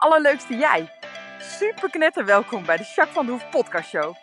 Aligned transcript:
allerleukste 0.00 0.56
jij. 0.56 0.92
Super 1.38 1.90
knetter 1.90 2.24
welkom 2.24 2.64
bij 2.64 2.76
de 2.76 2.82
Jacques 2.82 3.14
van 3.14 3.26
de 3.26 3.32
Hoef 3.32 3.50
podcast 3.50 3.88
show. 3.88 4.14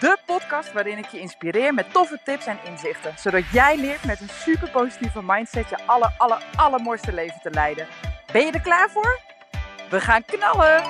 De 0.00 0.18
podcast 0.26 0.72
waarin 0.72 0.98
ik 0.98 1.06
je 1.06 1.20
inspireer 1.20 1.74
met 1.74 1.92
toffe 1.92 2.20
tips 2.24 2.46
en 2.46 2.58
inzichten. 2.64 3.18
Zodat 3.18 3.42
jij 3.52 3.76
leert 3.76 4.04
met 4.04 4.20
een 4.20 4.28
super 4.28 4.70
positieve 4.70 5.22
mindset 5.22 5.68
je 5.68 5.86
aller, 5.86 6.14
aller, 6.18 6.44
allermooiste 6.56 7.12
leven 7.12 7.40
te 7.42 7.50
leiden. 7.50 7.86
Ben 8.32 8.46
je 8.46 8.52
er 8.52 8.60
klaar 8.60 8.90
voor? 8.90 9.20
We 9.90 10.00
gaan 10.00 10.24
knallen! 10.24 10.82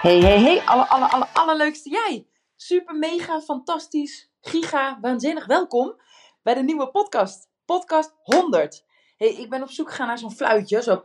Hey, 0.00 0.18
hey, 0.18 0.40
hey, 0.40 0.62
alle, 0.64 0.88
alle, 0.88 1.06
alle, 1.06 1.26
allerleukste 1.32 1.90
jij. 1.90 2.26
Super, 2.56 2.94
mega, 2.96 3.40
fantastisch, 3.40 4.32
giga, 4.40 4.98
waanzinnig 5.00 5.46
welkom 5.46 6.00
bij 6.42 6.54
de 6.54 6.62
nieuwe 6.62 6.90
podcast. 6.90 7.52
Podcast 7.64 8.14
100. 8.22 8.84
Hey, 9.16 9.28
ik 9.28 9.50
ben 9.50 9.62
op 9.62 9.70
zoek 9.70 9.88
gegaan 9.88 10.06
naar 10.06 10.18
zo'n 10.18 10.32
fluitje, 10.32 10.82
zo 10.82 11.02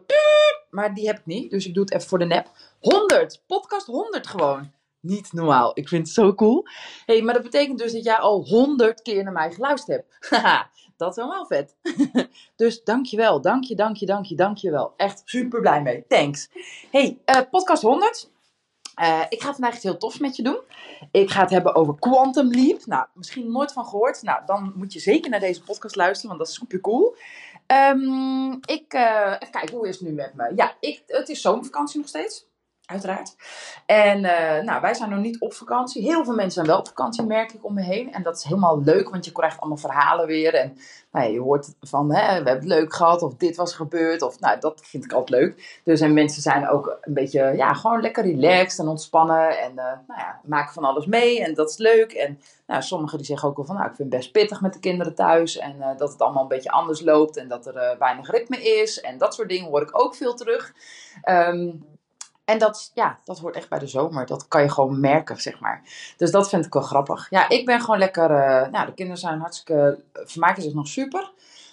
maar 0.70 0.94
die 0.94 1.08
heb 1.08 1.18
ik 1.18 1.26
niet, 1.26 1.52
dus 1.52 1.66
ik 1.66 1.74
doe 1.74 1.84
het 1.84 1.94
even 1.94 2.08
voor 2.08 2.20
de 2.20 2.26
nep. 2.26 2.52
100, 2.80 3.44
podcast 3.48 3.86
100 3.86 4.28
gewoon. 4.28 4.72
Niet 5.00 5.34
normaal, 5.34 5.72
ik 5.74 5.88
vind 5.88 6.06
het 6.06 6.16
zo 6.16 6.34
cool. 6.34 6.66
hey, 7.06 7.22
maar 7.22 7.34
dat 7.34 7.44
betekent 7.44 7.80
dus 7.80 7.92
dat 7.92 8.04
jij 8.04 8.18
al 8.18 8.46
100 8.46 9.02
keer 9.02 9.24
naar 9.24 9.34
mij 9.34 9.52
geluisterd 9.52 9.98
hebt. 9.98 10.28
Haha, 10.44 10.70
dat 10.98 11.10
is 11.10 11.16
helemaal 11.16 11.46
vet. 11.46 11.76
dus 12.56 12.84
dankjewel, 12.84 13.42
dank 13.42 13.64
je, 13.64 13.76
dank 13.76 13.96
je, 13.96 14.06
dank 14.06 14.26
je, 14.26 14.36
dank 14.36 14.58
je 14.58 14.72
wel. 14.72 14.94
Echt 14.98 15.22
super 15.26 15.62
blij 15.62 15.82
mee, 15.82 16.06
thanks. 16.08 16.50
hey, 16.92 17.20
uh, 17.26 17.42
podcast 17.52 17.82
100. 17.82 18.32
Uh, 19.00 19.22
ik 19.30 19.42
ga 19.42 19.52
vandaag 19.52 19.76
iets 19.76 19.84
heel 19.84 19.98
tofs 19.98 20.18
met 20.18 20.36
je 20.36 20.44
doen. 20.44 20.60
Ik 21.12 21.30
ga 21.30 21.42
het 21.42 21.50
hebben 21.50 21.76
over 21.76 21.96
Quantum 22.00 22.50
Leap. 22.50 22.86
Nou, 22.86 23.06
misschien 23.14 23.52
nooit 23.52 23.74
van 23.74 23.86
gehoord. 23.86 24.22
Nou, 24.22 24.46
dan 24.46 24.74
moet 24.76 24.94
je 24.94 25.00
zeker 25.00 25.30
naar 25.30 25.40
deze 25.40 25.64
podcast 25.64 25.96
luisteren, 25.96 26.28
want 26.28 26.40
dat 26.40 26.50
is 26.50 26.60
super 26.60 26.82
cool. 26.82 27.16
Um, 27.68 28.60
ik, 28.66 28.94
uh, 28.94 29.36
even 29.40 29.78
hoe 29.78 29.88
is 29.88 30.00
het 30.00 30.08
nu 30.08 30.14
met 30.14 30.34
me? 30.34 30.52
Ja, 30.56 30.74
ik, 30.80 31.04
het 31.08 31.30
is 31.30 31.42
zomervakantie 31.42 32.00
nog 32.00 32.08
steeds. 32.08 32.49
Uiteraard. 32.90 33.36
En 33.86 34.24
uh, 34.24 34.60
nou, 34.64 34.82
wij 34.82 34.94
zijn 34.94 35.10
nog 35.10 35.20
niet 35.20 35.40
op 35.40 35.54
vakantie. 35.54 36.04
Heel 36.04 36.24
veel 36.24 36.34
mensen 36.34 36.52
zijn 36.52 36.66
wel 36.66 36.78
op 36.78 36.88
vakantie, 36.88 37.24
merk 37.24 37.54
ik 37.54 37.66
om 37.66 37.74
me 37.74 37.82
heen. 37.82 38.14
En 38.14 38.24
dat 38.24 38.38
is 38.38 38.44
helemaal 38.44 38.82
leuk, 38.84 39.10
want 39.10 39.26
je 39.26 39.32
krijgt 39.32 39.60
allemaal 39.60 39.78
verhalen 39.78 40.28
weer. 40.28 40.54
En 40.54 40.78
nou, 41.12 41.32
je 41.32 41.40
hoort 41.40 41.74
van, 41.82 42.14
hè, 42.14 42.28
we 42.28 42.50
hebben 42.50 42.54
het 42.54 42.64
leuk 42.64 42.94
gehad, 42.94 43.22
of 43.22 43.36
dit 43.36 43.56
was 43.56 43.74
gebeurd. 43.74 44.22
Of, 44.22 44.40
nou, 44.40 44.60
dat 44.60 44.82
vind 44.84 45.04
ik 45.04 45.12
altijd 45.12 45.42
leuk. 45.42 45.82
Dus 45.84 46.02
en 46.02 46.14
mensen 46.14 46.42
zijn 46.42 46.70
ook 46.70 46.98
een 47.02 47.14
beetje, 47.14 47.54
ja, 47.56 47.74
gewoon 47.74 48.02
lekker 48.02 48.24
relaxed 48.24 48.80
en 48.80 48.88
ontspannen. 48.88 49.60
En 49.60 49.72
uh, 49.72 49.84
nou 49.84 50.20
ja, 50.20 50.40
maken 50.44 50.74
van 50.74 50.84
alles 50.84 51.06
mee. 51.06 51.44
En 51.44 51.54
dat 51.54 51.70
is 51.70 51.78
leuk. 51.78 52.12
En 52.12 52.40
nou, 52.68 52.82
sommigen 52.82 53.18
die 53.18 53.28
zeggen 53.28 53.50
ook 53.50 53.56
wel 53.56 53.66
van, 53.66 53.76
nou, 53.76 53.90
ik 53.90 53.96
vind 53.96 54.12
het 54.12 54.20
best 54.22 54.32
pittig 54.32 54.62
met 54.62 54.74
de 54.74 54.80
kinderen 54.80 55.16
thuis. 55.16 55.58
En 55.58 55.76
uh, 55.80 55.88
dat 55.98 56.12
het 56.12 56.22
allemaal 56.22 56.42
een 56.42 56.48
beetje 56.48 56.72
anders 56.72 57.02
loopt. 57.02 57.38
En 57.38 57.48
dat 57.48 57.66
er 57.66 57.96
weinig 58.00 58.32
ritme 58.32 58.58
is. 58.58 59.02
En 59.02 59.18
dat 59.18 59.34
soort 59.34 59.50
dingen 59.50 59.70
hoor 59.70 59.82
ik 59.82 60.02
ook 60.02 60.16
veel 60.16 60.34
terug. 60.34 60.74
Um, 61.30 61.98
en 62.50 62.60
dat, 62.60 62.92
ja, 62.94 63.20
dat 63.24 63.40
hoort 63.40 63.56
echt 63.56 63.70
bij 63.70 63.80
de 63.80 63.88
zomer. 63.88 64.26
Dat 64.26 64.48
kan 64.48 64.62
je 64.62 64.70
gewoon 64.70 65.00
merken, 65.00 65.42
zeg 65.42 65.60
maar. 65.60 65.82
Dus 66.18 66.32
dat 66.32 66.50
vind 66.50 66.66
ik 66.66 66.74
wel 66.74 66.84
grappig. 66.84 67.30
Ja, 67.30 67.50
ik 67.50 67.66
ben 67.66 67.82
gewoon 67.82 68.00
lekker. 68.00 68.32
Uh, 68.32 68.72
nou, 68.72 68.86
de 68.86 68.94
kinderen 68.94 69.18
zijn 69.18 69.40
hartstikke. 69.40 70.00
vermaken 70.14 70.64
zich 70.64 70.74
nog 70.74 70.88
super. 70.88 71.32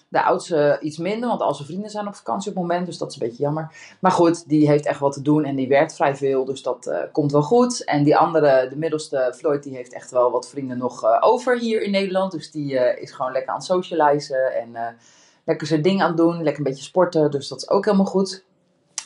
De 0.09 0.23
oudste 0.23 0.79
iets 0.81 0.99
minder, 0.99 1.29
want 1.29 1.41
al 1.41 1.55
zijn 1.55 1.69
vrienden 1.69 1.91
zijn 1.91 2.07
op 2.07 2.15
vakantie 2.15 2.51
op 2.51 2.57
het 2.57 2.67
moment. 2.67 2.87
Dus 2.87 2.99
dat 2.99 3.11
is 3.11 3.21
een 3.21 3.27
beetje 3.29 3.43
jammer. 3.43 3.95
Maar 4.01 4.13
goed, 4.13 4.49
die 4.49 4.69
heeft 4.69 4.87
echt 4.87 5.01
wat 5.01 5.13
te 5.13 5.23
doen 5.23 5.45
en 5.45 5.57
die 5.57 5.69
werkt 5.69 5.95
vrij 5.95 6.17
veel. 6.17 6.45
Dus 6.45 6.63
dat 6.63 6.87
uh, 6.87 6.99
komt 7.13 7.33
wel 7.33 7.43
goed. 7.43 7.85
En 7.85 8.05
die 8.05 8.17
andere, 8.17 8.69
de 8.69 8.77
middelste, 8.77 9.33
Floyd, 9.37 9.63
die 9.63 9.75
heeft 9.75 9.93
echt 9.93 10.11
wel 10.11 10.31
wat 10.31 10.49
vrienden 10.49 10.79
nog 10.79 11.23
over 11.23 11.59
hier 11.59 11.83
in 11.83 11.91
Nederland. 11.91 12.33
Dus 12.33 12.51
die 12.51 12.75
is 13.01 13.13
gewoon 13.13 13.33
lekker 13.33 13.51
aan 13.51 13.57
het 13.57 13.67
socializen. 13.67 14.55
En 14.55 14.97
lekker 15.45 15.67
zijn 15.67 15.83
ding 15.83 16.03
aan 16.03 16.09
het 16.09 16.17
doen. 16.17 16.43
Lekker 16.43 16.59
een 16.59 16.71
beetje 16.71 16.85
sporten. 16.85 17.31
Dus 17.31 17.49
dat 17.49 17.59
is 17.59 17.69
ook 17.69 17.85
helemaal 17.85 18.07
goed. 18.07 18.45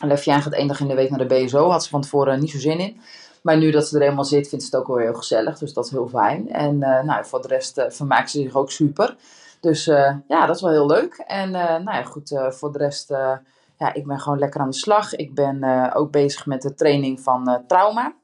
Lefjaan 0.08 0.42
gaat 0.42 0.52
één 0.52 0.68
dag 0.68 0.80
in 0.80 0.88
de 0.88 0.94
week 0.94 1.10
naar 1.10 1.28
de 1.28 1.44
BSO. 1.44 1.70
Had 1.70 1.84
ze 1.84 1.90
van 1.90 2.00
tevoren 2.00 2.40
niet 2.40 2.50
zo 2.50 2.58
zin 2.58 2.78
in. 2.78 3.00
Maar 3.42 3.56
nu 3.56 3.70
dat 3.70 3.88
ze 3.88 3.96
er 3.96 4.02
helemaal 4.02 4.24
zit, 4.24 4.48
vindt 4.48 4.64
ze 4.64 4.70
het 4.70 4.80
ook 4.80 4.86
wel 4.86 4.96
heel 4.96 5.14
gezellig. 5.14 5.58
Dus 5.58 5.72
dat 5.72 5.84
is 5.84 5.90
heel 5.90 6.08
fijn. 6.08 6.50
En 6.50 6.74
uh, 6.74 7.02
nou, 7.02 7.24
voor 7.24 7.42
de 7.42 7.48
rest 7.48 7.78
uh, 7.78 7.84
vermaakt 7.88 8.30
ze 8.30 8.40
zich 8.40 8.54
ook 8.54 8.70
super. 8.70 9.16
Dus 9.60 9.86
uh, 9.86 10.16
ja, 10.28 10.46
dat 10.46 10.56
is 10.56 10.62
wel 10.62 10.70
heel 10.70 10.86
leuk. 10.86 11.14
En 11.26 11.50
nou 11.50 11.84
ja, 11.84 12.02
goed, 12.02 12.40
voor 12.48 12.72
de 12.72 12.78
rest, 12.78 13.08
ja, 13.78 13.92
ik 13.92 14.06
ben 14.06 14.20
gewoon 14.20 14.38
lekker 14.38 14.60
aan 14.60 14.70
de 14.70 14.76
slag. 14.76 15.14
Ik 15.14 15.34
ben 15.34 15.92
ook 15.94 16.10
bezig 16.10 16.46
met 16.46 16.62
de 16.62 16.74
training 16.74 17.20
van 17.20 17.64
trauma. 17.66 18.14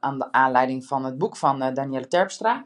Aan 0.00 0.18
de 0.18 0.32
aanleiding 0.32 0.84
van 0.84 1.04
het 1.04 1.18
boek 1.18 1.36
van 1.36 1.58
Danielle 1.74 2.08
Terpstra. 2.08 2.64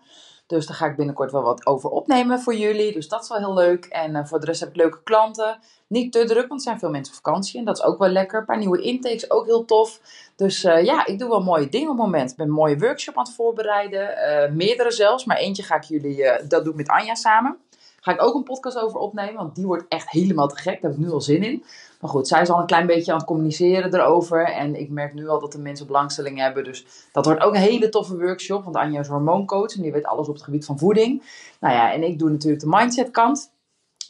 Dus 0.49 0.67
daar 0.67 0.77
ga 0.77 0.87
ik 0.87 0.97
binnenkort 0.97 1.33
wel 1.33 1.43
wat 1.43 1.67
over 1.67 1.91
opnemen 1.91 2.41
voor 2.41 2.55
jullie. 2.55 2.93
Dus 2.93 3.09
dat 3.09 3.23
is 3.23 3.29
wel 3.29 3.39
heel 3.39 3.55
leuk. 3.55 3.85
En 3.85 4.15
uh, 4.15 4.25
voor 4.25 4.41
de 4.41 4.47
rest 4.47 4.61
heb 4.61 4.69
ik 4.69 4.77
leuke 4.77 5.03
klanten. 5.03 5.59
Niet 5.87 6.13
te 6.13 6.25
druk, 6.25 6.49
want 6.49 6.61
er 6.61 6.67
zijn 6.67 6.79
veel 6.79 6.91
mensen 6.91 7.15
op 7.15 7.21
vakantie. 7.25 7.59
En 7.59 7.65
dat 7.65 7.77
is 7.77 7.85
ook 7.85 7.99
wel 7.99 8.09
lekker. 8.09 8.45
Paar 8.45 8.59
nieuwe 8.59 8.81
intakes, 8.81 9.31
ook 9.31 9.47
heel 9.47 9.65
tof. 9.65 10.01
Dus 10.37 10.65
uh, 10.65 10.85
ja, 10.85 11.07
ik 11.07 11.19
doe 11.19 11.29
wel 11.29 11.43
mooie 11.43 11.69
dingen 11.69 11.91
op 11.91 11.97
het 11.97 12.05
moment. 12.05 12.31
Ik 12.31 12.37
ben 12.37 12.47
een 12.47 12.53
mooie 12.53 12.79
workshop 12.79 13.17
aan 13.17 13.25
het 13.25 13.35
voorbereiden. 13.35 14.11
Uh, 14.11 14.57
meerdere 14.57 14.91
zelfs. 14.91 15.25
Maar 15.25 15.37
eentje 15.37 15.63
ga 15.63 15.77
ik 15.77 15.83
jullie, 15.83 16.47
dat 16.49 16.65
doe 16.65 16.73
ik 16.73 16.79
met 16.79 16.89
Anja 16.89 17.15
samen. 17.15 17.57
Ga 18.01 18.13
ik 18.13 18.23
ook 18.23 18.35
een 18.35 18.43
podcast 18.43 18.79
over 18.79 18.99
opnemen. 19.01 19.35
Want 19.35 19.55
die 19.55 19.67
wordt 19.67 19.85
echt 19.89 20.11
helemaal 20.11 20.49
te 20.49 20.57
gek. 20.57 20.83
Daar 20.83 20.91
heb 20.91 21.01
ik 21.01 21.07
nu 21.07 21.13
al 21.13 21.21
zin 21.21 21.43
in. 21.43 21.65
Maar 22.01 22.11
goed, 22.11 22.29
zij 22.29 22.41
is 22.41 22.51
al 22.51 22.61
een 22.61 22.67
klein 22.67 22.87
beetje 22.87 23.13
aan 23.13 23.19
het 23.19 23.27
communiceren 23.27 23.95
erover. 23.95 24.45
En 24.45 24.81
ik 24.81 24.91
merk 24.91 25.15
nu 25.15 25.29
al 25.29 25.41
dat 25.41 25.53
de 25.53 25.59
mensen 25.59 25.87
belangstelling 25.87 26.39
hebben. 26.39 26.65
Dus 26.65 26.87
dat 27.13 27.25
wordt 27.25 27.43
ook 27.43 27.55
een 27.55 27.61
hele 27.61 27.89
toffe 27.89 28.17
workshop. 28.17 28.65
Want 28.65 28.77
Anja 28.77 29.01
is 29.01 29.09
hormooncoach 29.09 29.75
en 29.75 29.83
die 29.83 29.93
weet 29.93 30.05
alles 30.05 30.29
op 30.29 30.35
het 30.35 30.45
gebied 30.45 30.65
van 30.65 30.79
voeding. 30.79 31.23
Nou 31.61 31.75
ja, 31.75 31.93
en 31.93 32.03
ik 32.03 32.19
doe 32.19 32.31
natuurlijk 32.31 32.63
de 32.63 32.69
mindset 32.71 33.11
kant. 33.11 33.51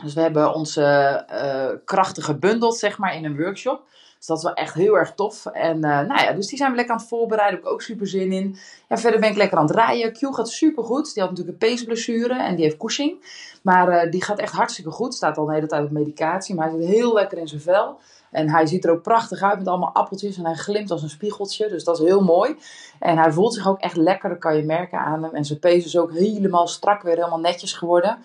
Dus 0.02 0.14
we 0.14 0.20
hebben 0.20 0.54
onze 0.54 1.24
uh, 1.32 1.78
krachten 1.84 2.22
gebundeld, 2.22 2.76
zeg 2.76 2.98
maar, 2.98 3.14
in 3.14 3.24
een 3.24 3.36
workshop. 3.36 3.82
Dus 4.18 4.26
dat 4.26 4.36
is 4.36 4.42
wel 4.42 4.54
echt 4.54 4.74
heel 4.74 4.98
erg 4.98 5.14
tof. 5.14 5.46
En 5.46 5.76
uh, 5.76 5.82
nou 5.82 6.22
ja, 6.22 6.32
dus 6.32 6.46
die 6.46 6.58
zijn 6.58 6.70
we 6.70 6.76
lekker 6.76 6.94
aan 6.94 7.00
het 7.00 7.08
voorbereiden. 7.08 7.58
Heb 7.58 7.66
ik 7.66 7.72
ook 7.72 7.82
super 7.82 8.06
zin 8.06 8.32
in. 8.32 8.56
Ja, 8.88 8.96
verder 8.96 9.20
ben 9.20 9.30
ik 9.30 9.36
lekker 9.36 9.58
aan 9.58 9.66
het 9.66 9.74
rijden. 9.74 10.12
Q 10.12 10.34
gaat 10.34 10.48
super 10.48 10.84
goed. 10.84 11.14
Die 11.14 11.22
had 11.22 11.30
natuurlijk 11.30 11.62
een 11.62 11.68
peesblessure 11.68 12.42
en 12.42 12.54
die 12.54 12.64
heeft 12.64 12.76
Cushing. 12.76 13.24
Maar 13.62 14.04
uh, 14.04 14.10
die 14.10 14.24
gaat 14.24 14.38
echt 14.38 14.52
hartstikke 14.52 14.90
goed. 14.90 15.14
Staat 15.14 15.38
al 15.38 15.48
een 15.48 15.54
hele 15.54 15.66
tijd 15.66 15.84
op 15.84 15.90
medicatie. 15.90 16.54
Maar 16.54 16.70
hij 16.70 16.80
zit 16.80 16.88
heel 16.88 17.12
lekker 17.12 17.38
in 17.38 17.48
zijn 17.48 17.60
vel. 17.60 17.98
En 18.30 18.48
hij 18.50 18.66
ziet 18.66 18.84
er 18.84 18.90
ook 18.90 19.02
prachtig 19.02 19.42
uit 19.42 19.58
met 19.58 19.68
allemaal 19.68 19.94
appeltjes. 19.94 20.36
En 20.36 20.44
hij 20.44 20.54
glimt 20.54 20.90
als 20.90 21.02
een 21.02 21.10
spiegeltje. 21.10 21.68
Dus 21.68 21.84
dat 21.84 21.98
is 21.98 22.04
heel 22.04 22.22
mooi. 22.22 22.56
En 22.98 23.18
hij 23.18 23.32
voelt 23.32 23.54
zich 23.54 23.68
ook 23.68 23.80
echt 23.80 23.96
lekker. 23.96 24.28
Dat 24.28 24.38
kan 24.38 24.56
je 24.56 24.62
merken 24.62 24.98
aan 24.98 25.22
hem. 25.22 25.34
En 25.34 25.44
zijn 25.44 25.58
pees 25.58 25.84
is 25.84 25.98
ook 25.98 26.12
helemaal 26.12 26.66
strak 26.66 27.02
weer. 27.02 27.14
Helemaal 27.14 27.40
netjes 27.40 27.72
geworden. 27.72 28.18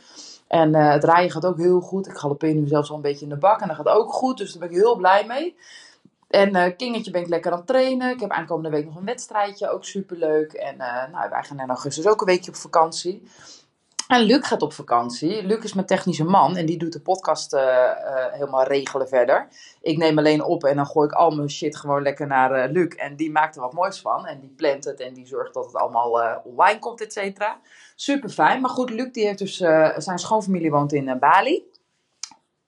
En 0.53 0.75
uh, 0.75 0.91
het 0.91 1.03
rijden 1.03 1.31
gaat 1.31 1.45
ook 1.45 1.57
heel 1.57 1.79
goed. 1.79 2.07
Ik 2.07 2.17
galoppeer 2.17 2.53
nu 2.53 2.67
zelfs 2.67 2.89
al 2.89 2.95
een 2.95 3.01
beetje 3.01 3.25
in 3.25 3.31
de 3.31 3.37
bak. 3.37 3.61
En 3.61 3.67
dat 3.67 3.75
gaat 3.75 3.87
ook 3.87 4.13
goed. 4.13 4.37
Dus 4.37 4.51
daar 4.51 4.59
ben 4.59 4.69
ik 4.69 4.83
heel 4.83 4.95
blij 4.95 5.25
mee. 5.25 5.55
En 6.27 6.55
uh, 6.55 6.65
Kingetje 6.77 7.11
ben 7.11 7.21
ik 7.21 7.27
lekker 7.27 7.51
aan 7.51 7.57
het 7.57 7.67
trainen. 7.67 8.11
Ik 8.11 8.19
heb 8.19 8.31
aankomende 8.31 8.69
week 8.69 8.85
nog 8.85 8.95
een 8.95 9.05
wedstrijdje. 9.05 9.69
Ook 9.69 9.85
superleuk. 9.85 10.53
En 10.53 10.75
uh, 10.75 11.07
nou, 11.11 11.29
wij 11.29 11.43
gaan 11.43 11.59
in 11.59 11.67
augustus 11.69 12.07
ook 12.07 12.21
een 12.21 12.27
weekje 12.27 12.51
op 12.51 12.57
vakantie. 12.57 13.23
En 14.13 14.21
Luc 14.21 14.47
gaat 14.47 14.61
op 14.61 14.73
vakantie. 14.73 15.45
Luc 15.45 15.63
is 15.63 15.73
mijn 15.73 15.87
technische 15.87 16.23
man 16.23 16.55
en 16.55 16.65
die 16.65 16.77
doet 16.77 16.93
de 16.93 16.99
podcast 16.99 17.53
uh, 17.53 17.61
uh, 17.61 18.25
helemaal 18.31 18.63
regelen 18.63 19.07
verder. 19.07 19.47
Ik 19.81 19.97
neem 19.97 20.17
alleen 20.17 20.43
op 20.43 20.63
en 20.63 20.75
dan 20.75 20.85
gooi 20.85 21.07
ik 21.07 21.13
al 21.13 21.31
mijn 21.31 21.49
shit 21.49 21.77
gewoon 21.77 22.01
lekker 22.01 22.27
naar 22.27 22.65
uh, 22.65 22.71
Luc. 22.71 22.87
En 22.95 23.15
die 23.15 23.31
maakt 23.31 23.55
er 23.55 23.61
wat 23.61 23.73
moois 23.73 24.01
van. 24.01 24.25
En 24.25 24.39
die 24.39 24.53
plant 24.57 24.85
het 24.85 24.99
en 24.99 25.13
die 25.13 25.27
zorgt 25.27 25.53
dat 25.53 25.65
het 25.65 25.75
allemaal 25.75 26.41
online 26.43 26.79
komt, 26.79 27.01
et 27.01 27.13
cetera. 27.13 27.59
Super 27.95 28.29
fijn. 28.29 28.61
Maar 28.61 28.69
goed, 28.69 28.89
Luc 28.89 29.11
die 29.11 29.25
heeft 29.25 29.39
dus, 29.39 29.55
zijn 29.97 30.19
schoonfamilie 30.19 30.71
woont 30.71 30.93
in 30.93 31.19
Bali. 31.19 31.63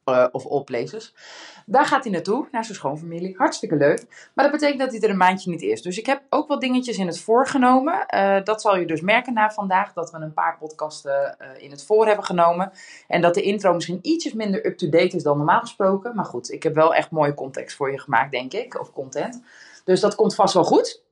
Of 0.06 0.48
all 0.48 0.64
places. 0.64 1.14
Daar 1.66 1.86
gaat 1.86 2.04
hij 2.04 2.14
naartoe, 2.14 2.48
naar 2.52 2.64
zijn 2.64 2.78
schoonfamilie. 2.78 3.36
Hartstikke 3.38 3.76
leuk. 3.76 4.30
Maar 4.34 4.50
dat 4.50 4.54
betekent 4.54 4.80
dat 4.80 4.92
hij 4.92 5.00
er 5.00 5.10
een 5.10 5.18
maandje 5.18 5.50
niet 5.50 5.62
is. 5.62 5.82
Dus 5.82 5.98
ik 5.98 6.06
heb 6.06 6.22
ook 6.30 6.48
wat 6.48 6.62
dingetjes 6.62 6.98
in 6.98 7.08
het 7.08 7.20
voorgenomen. 7.20 8.06
Uh, 8.16 8.44
dat 8.44 8.62
zal 8.62 8.78
je 8.78 8.86
dus 8.86 9.02
merken 9.02 9.34
na 9.34 9.50
vandaag. 9.50 9.94
Dat 9.94 10.12
we 10.12 10.18
een 10.18 10.34
paar 10.34 10.58
podcasten 10.58 11.38
uh, 11.42 11.64
in 11.64 11.72
het 11.72 11.86
voor 11.86 12.06
hebben 12.06 12.26
genomen. 12.26 12.72
En 13.08 13.22
dat 13.22 13.34
de 13.34 13.42
intro 13.42 13.74
misschien 13.74 14.00
ietsjes 14.02 14.34
minder 14.34 14.66
up-to-date 14.66 15.16
is 15.16 15.24
dan 15.24 15.38
normaal 15.38 15.60
gesproken. 15.60 16.16
Maar 16.16 16.26
goed, 16.26 16.52
ik 16.52 16.64
heb 16.64 16.76
wel 16.76 16.96
echt 16.96 17.12
mooie 17.12 17.34
context 17.34 17.76
voor 17.76 17.92
je 17.92 18.00
gemaakt, 18.00 18.32
denk 18.32 18.54
ik. 18.54 18.80
Of 18.80 18.92
content. 18.92 19.42
Dus 19.84 20.00
dat 20.00 20.16
komt 20.16 20.36
vast 20.36 20.54
wel 20.54 20.64
goed. 20.64 21.04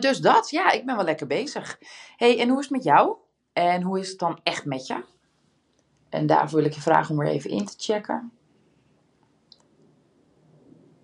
Dus 0.00 0.18
dat, 0.18 0.50
ja, 0.50 0.70
ik 0.70 0.86
ben 0.86 0.96
wel 0.96 1.04
lekker 1.04 1.26
bezig. 1.26 1.78
hey, 2.16 2.40
en 2.40 2.48
hoe 2.48 2.58
is 2.58 2.64
het 2.64 2.74
met 2.74 2.84
jou? 2.84 3.16
En 3.52 3.82
hoe 3.82 3.98
is 3.98 4.08
het 4.08 4.18
dan 4.18 4.40
echt 4.42 4.64
met 4.64 4.86
je? 4.86 5.02
En 6.14 6.26
daarvoor 6.26 6.58
wil 6.58 6.68
ik 6.68 6.74
je 6.74 6.80
vragen 6.80 7.14
om 7.14 7.20
er 7.20 7.26
even 7.26 7.50
in 7.50 7.64
te 7.64 7.74
checken. 7.76 8.32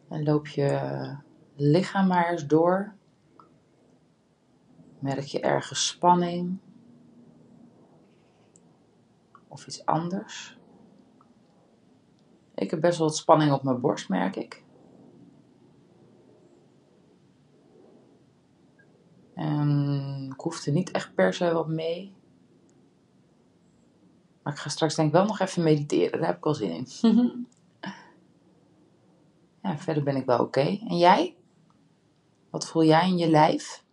En 0.08 0.24
loop 0.24 0.46
je 0.46 1.16
lichaam 1.54 2.06
maar 2.06 2.30
eens 2.30 2.46
door. 2.46 2.94
Merk 4.98 5.24
je 5.24 5.40
ergens 5.40 5.86
spanning 5.86 6.58
of 9.48 9.66
iets 9.66 9.86
anders? 9.86 10.58
Ik 12.54 12.70
heb 12.70 12.80
best 12.80 12.98
wel 12.98 13.06
wat 13.06 13.16
spanning 13.16 13.52
op 13.52 13.62
mijn 13.62 13.80
borst, 13.80 14.08
merk 14.08 14.36
ik. 14.36 14.64
En 19.34 20.30
ik 20.32 20.40
hoef 20.40 20.66
er 20.66 20.72
niet 20.72 20.90
echt 20.90 21.14
per 21.14 21.34
se 21.34 21.52
wat 21.52 21.68
mee. 21.68 22.18
Ik 24.50 24.58
ga 24.58 24.68
straks 24.68 24.94
denk 24.94 25.08
ik 25.08 25.14
wel 25.14 25.24
nog 25.24 25.40
even 25.40 25.62
mediteren. 25.62 26.18
Daar 26.18 26.28
heb 26.28 26.36
ik 26.36 26.44
wel 26.44 26.54
zin 26.54 26.70
in. 26.70 26.86
ja, 29.62 29.78
verder 29.78 30.02
ben 30.02 30.16
ik 30.16 30.26
wel 30.26 30.38
oké. 30.38 30.78
En 30.88 30.98
jij? 30.98 31.36
Wat 32.50 32.66
voel 32.66 32.84
jij 32.84 33.08
in 33.08 33.18
je 33.18 33.28
lijf? 33.28 33.84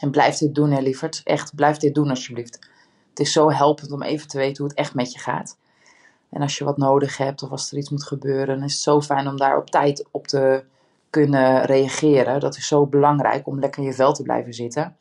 En 0.00 0.10
blijf 0.10 0.36
dit 0.36 0.54
doen, 0.54 0.70
hè, 0.70 0.80
lieverd. 0.80 1.20
Echt, 1.24 1.54
blijf 1.54 1.76
dit 1.76 1.94
doen 1.94 2.10
alsjeblieft. 2.10 2.70
Het 3.08 3.20
is 3.20 3.32
zo 3.32 3.50
helpend 3.50 3.92
om 3.92 4.02
even 4.02 4.28
te 4.28 4.38
weten 4.38 4.56
hoe 4.56 4.68
het 4.68 4.78
echt 4.78 4.94
met 4.94 5.12
je 5.12 5.18
gaat. 5.18 5.58
En 6.30 6.42
als 6.42 6.58
je 6.58 6.64
wat 6.64 6.76
nodig 6.76 7.16
hebt 7.16 7.42
of 7.42 7.50
als 7.50 7.72
er 7.72 7.78
iets 7.78 7.90
moet 7.90 8.04
gebeuren, 8.04 8.56
dan 8.56 8.64
is 8.64 8.72
het 8.72 8.82
zo 8.82 9.00
fijn 9.00 9.28
om 9.28 9.36
daar 9.36 9.56
op 9.56 9.70
tijd 9.70 10.08
op 10.10 10.26
te 10.26 10.64
kunnen 11.10 11.64
reageren. 11.64 12.40
Dat 12.40 12.56
is 12.56 12.66
zo 12.66 12.86
belangrijk 12.86 13.46
om 13.46 13.58
lekker 13.58 13.82
in 13.82 13.88
je 13.88 13.94
vel 13.94 14.12
te 14.12 14.22
blijven 14.22 14.54
zitten. 14.54 14.96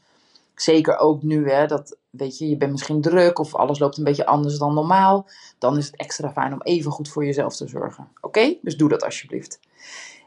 Zeker 0.56 0.98
ook 0.98 1.24
nu, 1.24 1.50
hè, 1.50 1.68
dat 1.68 1.98
weet 2.12 2.38
je, 2.38 2.50
je 2.50 2.58
bent 2.58 2.72
misschien 2.72 3.02
druk 3.02 3.40
of 3.40 3.56
alles 3.56 3.80
loopt 3.80 3.98
een 3.98 4.04
beetje 4.04 4.26
anders 4.26 4.58
dan 4.58 4.74
normaal. 4.74 5.30
Dan 5.58 5.78
is 5.78 5.86
het 5.86 5.96
extra 5.96 6.32
fijn 6.32 6.54
om 6.54 6.62
even 6.62 6.92
goed 6.92 7.10
voor 7.10 7.26
jezelf 7.26 7.56
te 7.56 7.68
zorgen. 7.68 8.12
Oké? 8.22 8.56
Dus 8.62 8.78
doe 8.78 8.90
dat 8.90 9.04
alsjeblieft. 9.04 9.60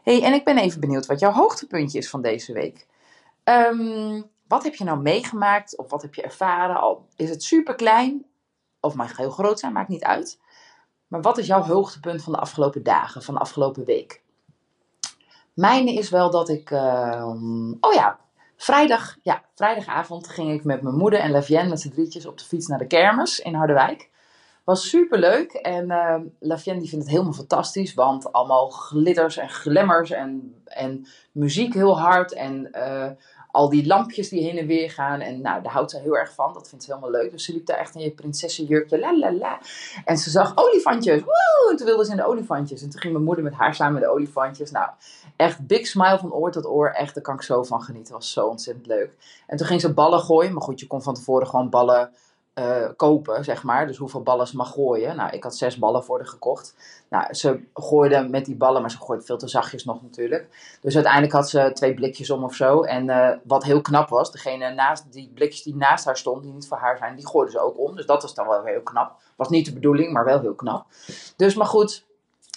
hey, 0.03 0.23
en 0.23 0.33
ik 0.33 0.45
ben 0.45 0.59
even 0.59 0.81
benieuwd 0.81 1.07
wat 1.07 1.21
jouw 1.21 1.33
hoogtepuntje 1.33 1.99
is 1.99 2.11
van 2.11 2.23
deze 2.23 2.53
week. 2.53 2.87
Ehm, 3.45 4.23
wat 4.49 4.65
heb 4.65 4.75
je 4.75 4.85
nou 4.85 5.01
meegemaakt 5.01 5.77
of 5.77 5.91
wat 5.91 6.03
heb 6.03 6.15
je 6.15 6.23
ervaren? 6.23 6.81
Al 6.81 7.07
is 7.17 7.31
het 7.31 7.43
super 7.43 7.75
klein 7.75 8.27
of 8.81 8.95
mag 8.95 9.17
heel 9.17 9.31
groot 9.31 9.59
zijn, 9.59 9.73
maakt 9.73 9.89
niet 9.89 10.05
uit. 10.05 10.41
Maar 11.07 11.23
wat 11.23 11.39
is 11.39 11.47
jouw 11.47 11.63
hoogtepunt 11.63 12.23
van 12.23 12.33
de 12.33 12.39
afgelopen 12.39 12.83
dagen, 12.83 13.23
van 13.23 13.35
de 13.35 13.41
afgelopen 13.41 13.85
week? 13.85 14.23
Mijne 15.55 15.95
is 15.95 16.11
wel 16.11 16.31
dat 16.31 16.49
ik. 16.49 16.71
Ehm, 16.71 17.73
oh 17.81 17.93
ja, 17.93 18.19
vrijdag, 18.65 19.17
ja, 19.23 19.43
vrijdagavond 19.55 20.29
ging 20.29 20.53
ik 20.53 20.65
met 20.65 20.83
mijn 20.83 20.95
moeder 20.95 21.21
en 21.21 21.31
Lavienne 21.31 21.69
met 21.69 21.81
z'n 21.81 21.91
drietjes 21.91 22.27
op 22.27 22.39
de 22.39 22.45
fiets 22.45 22.67
naar 22.67 22.79
de 22.79 22.87
kermis 22.87 23.41
in 23.41 23.55
Harderwijk. 23.55 24.11
Was 24.65 24.89
super 24.89 25.19
leuk 25.19 25.53
en 25.53 25.91
uh, 25.91 26.59
die 26.65 26.89
vindt 26.89 26.91
het 26.93 27.09
helemaal 27.09 27.33
fantastisch, 27.33 27.95
want 27.95 28.33
allemaal 28.33 28.69
glitters 28.69 29.37
en 29.37 29.49
glemmers 29.49 30.11
en, 30.11 30.63
en 30.65 31.07
muziek 31.33 31.75
heel 31.75 32.01
hard 32.01 32.33
en 32.33 32.69
uh, 32.73 33.11
al 33.55 33.69
die 33.69 33.87
lampjes 33.87 34.29
die 34.29 34.43
heen 34.43 34.59
en 34.59 34.67
weer 34.67 34.91
gaan. 34.91 35.21
En 35.21 35.41
nou, 35.41 35.63
daar 35.63 35.73
houdt 35.73 35.91
ze 35.91 35.99
heel 35.99 36.17
erg 36.17 36.35
van. 36.35 36.53
Dat 36.53 36.69
vindt 36.69 36.85
ze 36.85 36.95
helemaal 36.95 37.21
leuk. 37.21 37.31
Dus 37.31 37.45
ze 37.45 37.53
liep 37.53 37.67
daar 37.67 37.77
echt 37.77 37.95
in 37.95 38.01
je 38.01 38.11
prinsessenjurkje. 38.11 38.99
La 38.99 39.19
la 39.19 39.33
la. 39.33 39.59
En 40.05 40.17
ze 40.17 40.31
zag 40.31 40.53
olifantjes. 40.57 41.21
Woe! 41.21 41.71
En 41.71 41.77
toen 41.77 41.87
wilde 41.87 42.05
ze 42.05 42.11
in 42.11 42.17
de 42.17 42.27
olifantjes. 42.27 42.83
En 42.83 42.91
toen 42.91 43.01
ging 43.01 43.13
mijn 43.13 43.25
moeder 43.25 43.45
met 43.45 43.55
haar 43.55 43.75
samen 43.75 44.01
de 44.01 44.09
olifantjes. 44.09 44.71
Nou, 44.71 44.91
echt 45.37 45.67
big 45.67 45.87
smile 45.87 46.19
van 46.19 46.33
oor 46.33 46.51
tot 46.51 46.67
oor. 46.67 46.89
Echt, 46.89 47.15
daar 47.15 47.23
kan 47.23 47.35
ik 47.35 47.43
zo 47.43 47.63
van 47.63 47.83
genieten. 47.83 48.15
was 48.15 48.33
zo 48.33 48.47
ontzettend 48.47 48.87
leuk. 48.87 49.17
En 49.47 49.57
toen 49.57 49.67
ging 49.67 49.81
ze 49.81 49.95
ballen 49.95 50.21
gooien. 50.21 50.53
Maar 50.53 50.63
goed, 50.63 50.81
je 50.81 50.87
kon 50.87 51.03
van 51.03 51.15
tevoren 51.15 51.47
gewoon 51.47 51.71
ballen 51.71 52.11
uh, 52.55 52.89
kopen, 52.97 53.45
zeg 53.45 53.63
maar. 53.63 53.87
Dus 53.87 53.97
hoeveel 53.97 54.23
ballen 54.23 54.49
mag 54.53 54.73
gooien. 54.73 55.17
Nou, 55.17 55.31
ik 55.31 55.43
had 55.43 55.57
zes 55.57 55.79
ballen 55.79 56.05
voor 56.05 56.19
de 56.19 56.27
gekocht. 56.27 56.75
Nou, 57.09 57.35
ze 57.35 57.61
gooide 57.75 58.29
met 58.29 58.45
die 58.45 58.57
ballen, 58.57 58.81
maar 58.81 58.91
ze 58.91 58.97
gooide 59.01 59.25
veel 59.25 59.37
te 59.37 59.49
zachtjes 59.49 59.85
nog 59.85 60.03
natuurlijk. 60.03 60.77
Dus 60.81 60.95
uiteindelijk 60.95 61.33
had 61.33 61.51
ze 61.51 61.71
twee 61.75 61.95
blikjes 61.95 62.31
om 62.31 62.45
of 62.45 62.55
zo. 62.55 62.83
En 62.83 63.09
uh, 63.09 63.31
wat 63.45 63.65
heel 63.65 63.81
knap 63.81 64.09
was, 64.09 64.33
degene 64.33 64.71
naast, 64.71 65.13
die 65.13 65.31
blikjes 65.35 65.63
die 65.63 65.77
naast 65.77 66.05
haar 66.05 66.17
stond, 66.17 66.43
die 66.43 66.53
niet 66.53 66.69
voor 66.69 66.77
haar 66.77 66.99
zijn, 66.99 67.17
die 67.17 67.29
gooide 67.29 67.51
ze 67.51 67.61
ook 67.61 67.79
om. 67.79 67.97
Dus 67.97 68.07
dat 68.07 68.23
was 68.23 68.35
dan 68.35 68.49
wel 68.49 68.65
heel 68.65 68.83
knap. 68.83 69.17
Was 69.37 69.49
niet 69.49 69.65
de 69.65 69.73
bedoeling, 69.73 70.13
maar 70.13 70.25
wel 70.25 70.41
heel 70.41 70.55
knap. 70.55 70.87
Dus, 71.37 71.55
maar 71.55 71.67
goed, 71.67 72.05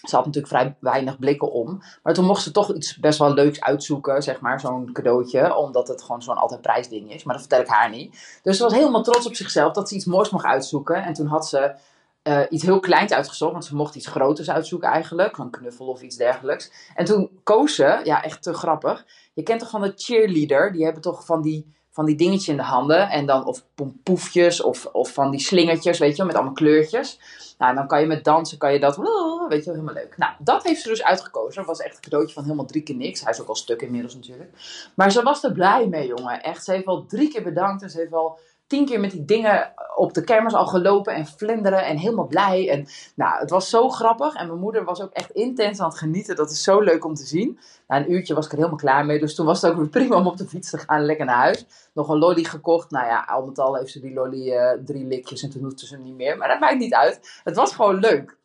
ze 0.04 0.16
had 0.16 0.26
natuurlijk 0.26 0.54
vrij 0.54 0.76
weinig 0.80 1.20
blikken 1.20 1.52
om. 1.52 1.82
Maar 2.04 2.14
toen 2.14 2.26
mocht 2.26 2.42
ze 2.42 2.52
toch 2.52 2.74
iets 2.74 2.98
best 2.98 3.20
wel 3.20 3.34
leuks 3.34 3.62
uitzoeken, 3.62 4.24
zeg 4.24 4.40
maar, 4.40 4.60
zo'n 4.60 4.92
cadeautje. 4.94 5.56
Omdat 5.56 5.88
het 5.88 6.02
gewoon 6.02 6.22
zo'n 6.22 6.38
altijd 6.38 6.62
prijsding 6.62 7.14
is. 7.14 7.24
Maar 7.24 7.34
dat 7.34 7.48
vertel 7.48 7.62
ik 7.62 7.68
haar 7.68 7.90
niet. 7.90 8.40
Dus 8.44 8.58
ze 8.58 8.64
was 8.64 8.74
helemaal 8.74 9.04
trots 9.04 9.26
op 9.28 9.36
zichzelf 9.36 9.74
dat 9.74 9.90
ze 9.90 9.96
iets 9.96 10.06
moois 10.06 10.30
mocht 10.30 10.46
uitzoeken. 10.46 11.04
En 11.04 11.14
toen 11.14 11.28
had 11.28 11.48
ze 11.48 11.76
uh, 12.24 12.42
iets 12.50 12.64
heel 12.64 12.80
kleins 12.80 13.12
uitgezocht. 13.12 13.52
Want 13.52 13.66
ze 13.66 13.76
mocht 13.76 13.96
iets 13.96 14.08
groters 14.08 14.50
uitzoeken 14.50 14.90
eigenlijk. 14.90 15.38
Een 15.38 15.50
knuffel 15.50 15.88
of 15.88 16.02
iets 16.02 16.16
dergelijks. 16.16 16.72
En 16.96 17.06
toen 17.06 17.40
koos 17.44 17.76
ze, 17.76 18.00
ja 18.04 18.24
echt 18.24 18.44
te 18.44 18.54
grappig. 18.54 19.06
Je 19.34 19.44
kent 19.44 19.60
toch 19.60 19.70
van 19.70 19.82
de 19.82 19.94
cheerleader? 19.96 20.72
Die 20.72 20.84
hebben 20.84 21.02
toch 21.02 21.26
van 21.26 21.42
die 21.42 21.76
van 21.98 22.06
die 22.06 22.16
dingetjes 22.16 22.48
in 22.48 22.58
de 22.58 22.64
handen. 22.64 23.10
En 23.10 23.26
dan 23.26 23.46
of 23.46 23.64
pompoefjes 23.76 24.62
of, 24.62 24.86
of 24.86 25.14
van 25.14 25.32
die 25.32 25.40
slingertjes, 25.40 26.00
weet 26.00 26.16
je 26.16 26.24
met 26.24 26.36
allemaal 26.36 26.54
kleurtjes. 26.54 27.20
Nou, 27.58 27.76
dan 27.76 27.88
kan 27.88 28.00
je 28.00 28.08
met 28.08 28.24
dansen, 28.24 28.58
kan 28.58 28.74
je 28.74 28.80
dat, 28.80 28.98
weet 29.50 29.60
je 29.60 29.66
wel, 29.66 29.74
helemaal 29.74 29.94
leuk. 29.94 30.18
Nou, 30.18 30.32
dat 30.40 30.64
heeft 30.64 30.82
ze 30.82 30.88
dus 30.88 31.04
uitgekozen. 31.04 31.56
Dat 31.56 31.66
was 31.66 31.80
echt 31.80 31.96
een 31.96 32.02
cadeautje 32.02 32.34
van 32.34 32.44
helemaal 32.44 32.66
drie 32.66 32.84
keer 32.84 32.96
niks. 32.96 33.22
Hij 33.22 33.32
is 33.32 33.42
ook 33.42 33.48
al 33.48 33.56
stuk 33.56 33.82
inmiddels 33.82 34.16
natuurlijk. 34.16 34.50
Maar 34.96 35.12
ze 35.12 35.24
was 35.24 35.44
er 35.44 35.52
blij 35.52 35.88
mee, 35.88 36.08
jongen. 36.08 36.44
Echt, 36.44 36.64
ze 36.64 36.72
heeft 36.72 36.86
wel 36.86 37.06
drie 37.06 37.30
keer 37.30 37.44
bedankt 37.44 37.82
en 37.82 37.90
ze 37.90 37.98
heeft 37.98 38.12
wel 38.12 38.40
tien 38.68 38.86
keer 38.86 39.00
met 39.00 39.12
die 39.12 39.26
dingen 39.26 39.74
op 39.96 40.14
de 40.14 40.24
kermis 40.24 40.54
al 40.54 40.66
gelopen 40.66 41.14
en 41.14 41.26
vlinderen 41.26 41.86
en 41.86 41.98
helemaal 41.98 42.28
blij. 42.28 42.70
En 42.70 42.88
nou, 43.16 43.40
het 43.40 43.50
was 43.50 43.70
zo 43.70 43.90
grappig. 43.90 44.34
En 44.34 44.48
mijn 44.48 44.60
moeder 44.60 44.84
was 44.84 45.02
ook 45.02 45.12
echt 45.12 45.32
intens 45.32 45.80
aan 45.80 45.90
het 45.90 45.98
genieten. 45.98 46.36
Dat 46.36 46.52
is 46.52 46.64
zo 46.64 46.80
leuk 46.80 47.06
om 47.06 47.14
te 47.14 47.26
zien. 47.26 47.60
Na 47.88 47.98
een 47.98 48.12
uurtje 48.12 48.34
was 48.34 48.46
ik 48.46 48.52
er 48.52 48.58
helemaal 48.58 48.80
klaar 48.80 49.06
mee. 49.06 49.20
Dus 49.20 49.36
toen 49.36 49.46
was 49.46 49.62
het 49.62 49.72
ook 49.72 49.78
weer 49.78 49.88
prima 49.98 50.16
om 50.16 50.28
op 50.28 50.38
de 50.38 50.48
fiets 50.48 50.70
te 50.70 50.78
gaan 50.78 51.06
lekker 51.06 51.26
naar 51.26 51.36
huis. 51.36 51.66
Nog 51.94 52.10
een 52.10 52.18
lolly 52.18 52.44
gekocht. 52.44 52.92
Nou 52.92 53.06
ja, 53.06 53.26
al 53.30 53.46
met 53.46 53.60
al 53.60 53.76
heeft 53.76 53.92
ze 53.92 54.00
die 54.00 54.14
lolly 54.14 54.52
uh, 54.52 54.72
drie 54.86 55.06
likjes 55.06 55.44
en 55.44 55.50
toen 55.50 55.64
hoefde 55.64 55.86
ze 55.86 55.98
niet 55.98 56.16
meer. 56.16 56.38
Maar 56.38 56.48
dat 56.48 56.60
maakt 56.60 56.80
niet 56.80 56.94
uit. 56.94 57.42
Het 57.44 57.56
was 57.56 57.76
gewoon 57.76 58.00
leuk. 58.00 58.37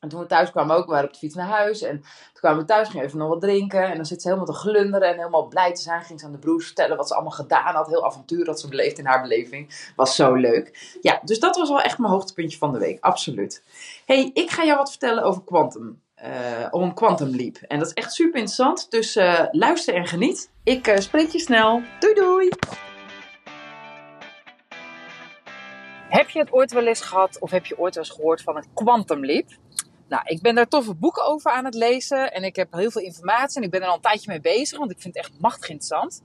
En 0.00 0.08
toen 0.08 0.20
we 0.20 0.26
thuis 0.26 0.50
kwamen 0.50 0.76
ook, 0.76 0.84
we 0.84 0.90
waren 0.90 1.06
op 1.06 1.12
de 1.12 1.18
fiets 1.18 1.34
naar 1.34 1.46
huis. 1.46 1.82
En 1.82 2.00
toen 2.00 2.40
kwamen 2.40 2.58
we 2.58 2.64
thuis, 2.64 2.88
gingen 2.88 3.06
even 3.06 3.18
nog 3.18 3.28
wat 3.28 3.40
drinken. 3.40 3.84
En 3.84 3.96
dan 3.96 4.06
zit 4.06 4.22
ze 4.22 4.28
helemaal 4.28 4.54
te 4.54 4.60
glunderen 4.60 5.08
en 5.08 5.16
helemaal 5.16 5.48
blij 5.48 5.74
te 5.74 5.80
zijn. 5.80 6.02
Ging 6.02 6.20
ze 6.20 6.26
aan 6.26 6.32
de 6.32 6.38
broers 6.38 6.66
vertellen 6.66 6.96
wat 6.96 7.08
ze 7.08 7.14
allemaal 7.14 7.32
gedaan 7.32 7.74
had. 7.74 7.86
Heel 7.86 8.04
avontuur 8.04 8.44
dat 8.44 8.60
ze 8.60 8.68
beleefd 8.68 8.98
in 8.98 9.06
haar 9.06 9.22
beleving. 9.22 9.92
Was 9.96 10.14
zo 10.14 10.34
leuk. 10.34 10.96
Ja, 11.00 11.20
dus 11.24 11.38
dat 11.38 11.56
was 11.56 11.68
wel 11.68 11.80
echt 11.80 11.98
mijn 11.98 12.12
hoogtepuntje 12.12 12.58
van 12.58 12.72
de 12.72 12.78
week. 12.78 13.00
Absoluut. 13.00 13.62
hey, 14.06 14.30
ik 14.34 14.50
ga 14.50 14.64
jou 14.64 14.76
wat 14.76 14.90
vertellen 14.90 15.22
over 15.22 15.42
Quantum. 15.44 16.00
Uh, 16.24 16.66
om 16.70 16.94
Quantum 16.94 17.28
Leap. 17.28 17.56
En 17.56 17.78
dat 17.78 17.86
is 17.86 17.92
echt 17.92 18.12
super 18.12 18.34
interessant. 18.34 18.90
Dus 18.90 19.16
uh, 19.16 19.44
luister 19.50 19.94
en 19.94 20.06
geniet. 20.06 20.50
Ik 20.64 20.86
uh, 20.86 20.96
spreek 20.96 21.28
je 21.28 21.38
snel. 21.38 21.82
Doei 21.98 22.14
doei! 22.14 22.50
Heb 26.08 26.28
je 26.28 26.38
het 26.38 26.52
ooit 26.52 26.72
wel 26.72 26.86
eens 26.86 27.00
gehad 27.00 27.38
of 27.40 27.50
heb 27.50 27.66
je 27.66 27.78
ooit 27.78 27.94
wel 27.94 28.04
eens 28.04 28.12
gehoord 28.12 28.42
van 28.42 28.56
het 28.56 28.68
Quantum 28.74 29.24
Leap? 29.24 29.46
Nou, 30.08 30.22
ik 30.24 30.42
ben 30.42 30.54
daar 30.54 30.68
toffe 30.68 30.94
boeken 30.94 31.24
over 31.24 31.50
aan 31.50 31.64
het 31.64 31.74
lezen 31.74 32.32
en 32.32 32.44
ik 32.44 32.56
heb 32.56 32.72
heel 32.72 32.90
veel 32.90 33.02
informatie 33.02 33.56
en 33.56 33.62
ik 33.62 33.70
ben 33.70 33.82
er 33.82 33.88
al 33.88 33.94
een 33.94 34.00
tijdje 34.00 34.30
mee 34.30 34.40
bezig, 34.40 34.78
want 34.78 34.90
ik 34.90 35.00
vind 35.00 35.14
het 35.14 35.24
echt 35.24 35.40
machtig 35.40 35.68
interessant. 35.68 36.22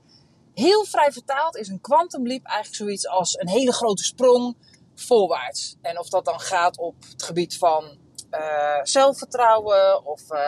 Heel 0.54 0.84
vrij 0.84 1.12
vertaald 1.12 1.56
is 1.56 1.68
een 1.68 1.80
quantum 1.80 2.26
leap 2.26 2.44
eigenlijk 2.44 2.76
zoiets 2.76 3.08
als 3.08 3.38
een 3.38 3.48
hele 3.48 3.72
grote 3.72 4.04
sprong 4.04 4.56
voorwaarts. 4.94 5.76
En 5.82 5.98
of 5.98 6.08
dat 6.08 6.24
dan 6.24 6.40
gaat 6.40 6.78
op 6.78 6.94
het 7.10 7.22
gebied 7.22 7.58
van 7.58 7.98
uh, 8.30 8.80
zelfvertrouwen 8.82 10.04
of 10.04 10.32
uh, 10.32 10.38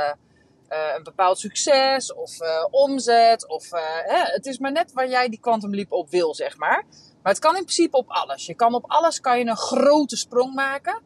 uh, 0.68 0.94
een 0.96 1.02
bepaald 1.02 1.38
succes 1.38 2.14
of 2.14 2.30
omzet. 2.70 3.48
Of, 3.48 3.70
hè, 4.04 4.22
het 4.22 4.46
is 4.46 4.58
maar 4.58 4.72
net 4.72 4.92
waar 4.92 5.08
jij 5.08 5.28
die 5.28 5.40
quantum 5.40 5.74
leap 5.74 5.92
op 5.92 6.10
wil, 6.10 6.34
zeg 6.34 6.56
maar. 6.56 6.84
Maar 7.22 7.32
het 7.32 7.42
kan 7.42 7.56
in 7.56 7.62
principe 7.62 7.96
op 7.96 8.10
alles. 8.10 8.46
Je 8.46 8.54
kan 8.54 8.74
op 8.74 8.84
alles 8.86 9.20
kan 9.20 9.38
je 9.38 9.46
een 9.46 9.56
grote 9.56 10.16
sprong 10.16 10.54
maken 10.54 11.02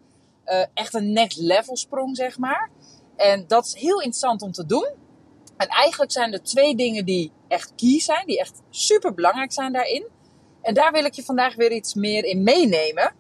uh, 0.51 0.65
echt 0.75 0.95
een 0.95 1.13
next 1.13 1.39
level 1.39 1.77
sprong, 1.77 2.17
zeg 2.17 2.39
maar. 2.39 2.71
En 3.17 3.45
dat 3.47 3.67
is 3.67 3.75
heel 3.75 3.97
interessant 3.97 4.43
om 4.43 4.53
te 4.53 4.67
doen. 4.67 4.89
En 5.57 5.69
eigenlijk 5.69 6.13
zijn 6.13 6.33
er 6.33 6.43
twee 6.43 6.75
dingen 6.77 7.05
die 7.05 7.33
echt 7.49 7.73
key 7.77 8.01
zijn, 8.01 8.27
die 8.27 8.39
echt 8.39 8.61
super 8.71 9.15
belangrijk 9.15 9.53
zijn 9.53 9.73
daarin. 9.73 10.09
En 10.63 10.75
daar 10.75 10.93
wil 10.93 11.05
ik 11.05 11.15
je 11.15 11.23
vandaag 11.23 11.55
weer 11.55 11.73
iets 11.73 11.95
meer 11.95 12.25
in 12.25 12.43
meenemen. 12.43 13.15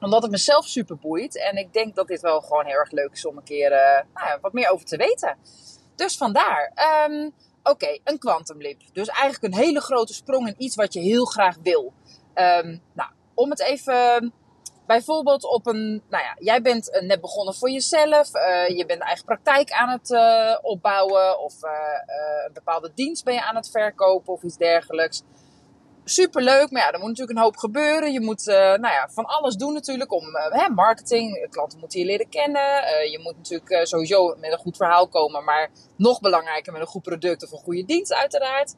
Omdat 0.00 0.22
het 0.22 0.30
mezelf 0.30 0.66
super 0.66 0.96
boeit. 0.96 1.38
En 1.38 1.56
ik 1.56 1.72
denk 1.72 1.94
dat 1.94 2.06
dit 2.06 2.20
wel 2.20 2.40
gewoon 2.40 2.66
heel 2.66 2.78
erg 2.78 2.90
leuk 2.90 3.12
is 3.12 3.26
om 3.26 3.36
een 3.36 3.44
keer 3.44 3.72
uh, 3.72 4.02
nou 4.14 4.26
ja, 4.28 4.38
wat 4.40 4.52
meer 4.52 4.70
over 4.70 4.86
te 4.86 4.96
weten. 4.96 5.36
Dus 5.94 6.16
vandaar. 6.16 6.72
Um, 7.08 7.32
Oké, 7.66 7.98
een 8.04 8.18
quantum 8.18 8.60
leap. 8.60 8.80
Dus 8.92 9.08
eigenlijk 9.08 9.54
een 9.54 9.60
hele 9.60 9.80
grote 9.80 10.14
sprong 10.14 10.46
in 10.46 10.54
iets 10.58 10.74
wat 10.74 10.92
je 10.92 11.00
heel 11.00 11.24
graag 11.24 11.56
wil. 11.62 11.92
Um, 12.34 12.82
nou, 12.92 13.10
om 13.34 13.50
het 13.50 13.60
even 13.60 14.32
Bijvoorbeeld 14.86 15.44
op 15.44 15.66
een, 15.66 16.02
nou 16.08 16.24
ja, 16.24 16.36
jij 16.38 16.62
bent 16.62 16.90
eh, 16.90 17.02
net 17.02 17.20
begonnen 17.20 17.54
voor 17.54 17.70
jezelf. 17.70 18.34
Uh, 18.34 18.68
je 18.68 18.84
bent 18.86 19.02
eigen 19.02 19.24
praktijk 19.24 19.70
aan 19.70 19.88
het 19.88 20.10
uh, 20.10 20.56
opbouwen. 20.62 21.40
Of 21.40 21.54
een 21.62 22.52
bepaalde 22.52 22.90
dienst 22.94 23.24
ben 23.24 23.34
je 23.34 23.42
aan 23.42 23.56
het 23.56 23.70
verkopen 23.70 24.32
of 24.32 24.42
iets 24.42 24.56
dergelijks. 24.56 25.22
Superleuk, 26.04 26.70
maar 26.70 26.82
ja, 26.82 26.92
er 26.92 26.98
moet 26.98 27.08
natuurlijk 27.08 27.38
een 27.38 27.44
hoop 27.44 27.56
gebeuren. 27.56 28.12
Je 28.12 28.20
moet 28.20 28.44
nou 28.46 28.80
ja, 28.80 29.08
van 29.10 29.24
alles 29.24 29.54
doen 29.54 29.72
natuurlijk 29.72 30.12
om 30.12 30.24
hè, 30.32 30.68
marketing. 30.68 31.46
Klanten 31.50 31.78
moeten 31.78 32.00
je 32.00 32.06
leren 32.06 32.28
kennen. 32.28 32.62
je 33.10 33.20
moet 33.22 33.36
natuurlijk 33.36 33.86
sowieso 33.86 34.36
met 34.40 34.52
een 34.52 34.58
goed 34.58 34.76
verhaal 34.76 35.08
komen. 35.08 35.44
Maar 35.44 35.70
nog 35.96 36.20
belangrijker 36.20 36.72
met 36.72 36.80
een 36.80 36.86
goed 36.86 37.02
product 37.02 37.44
of 37.44 37.52
een 37.52 37.58
goede 37.58 37.84
dienst 37.84 38.12
uiteraard. 38.12 38.74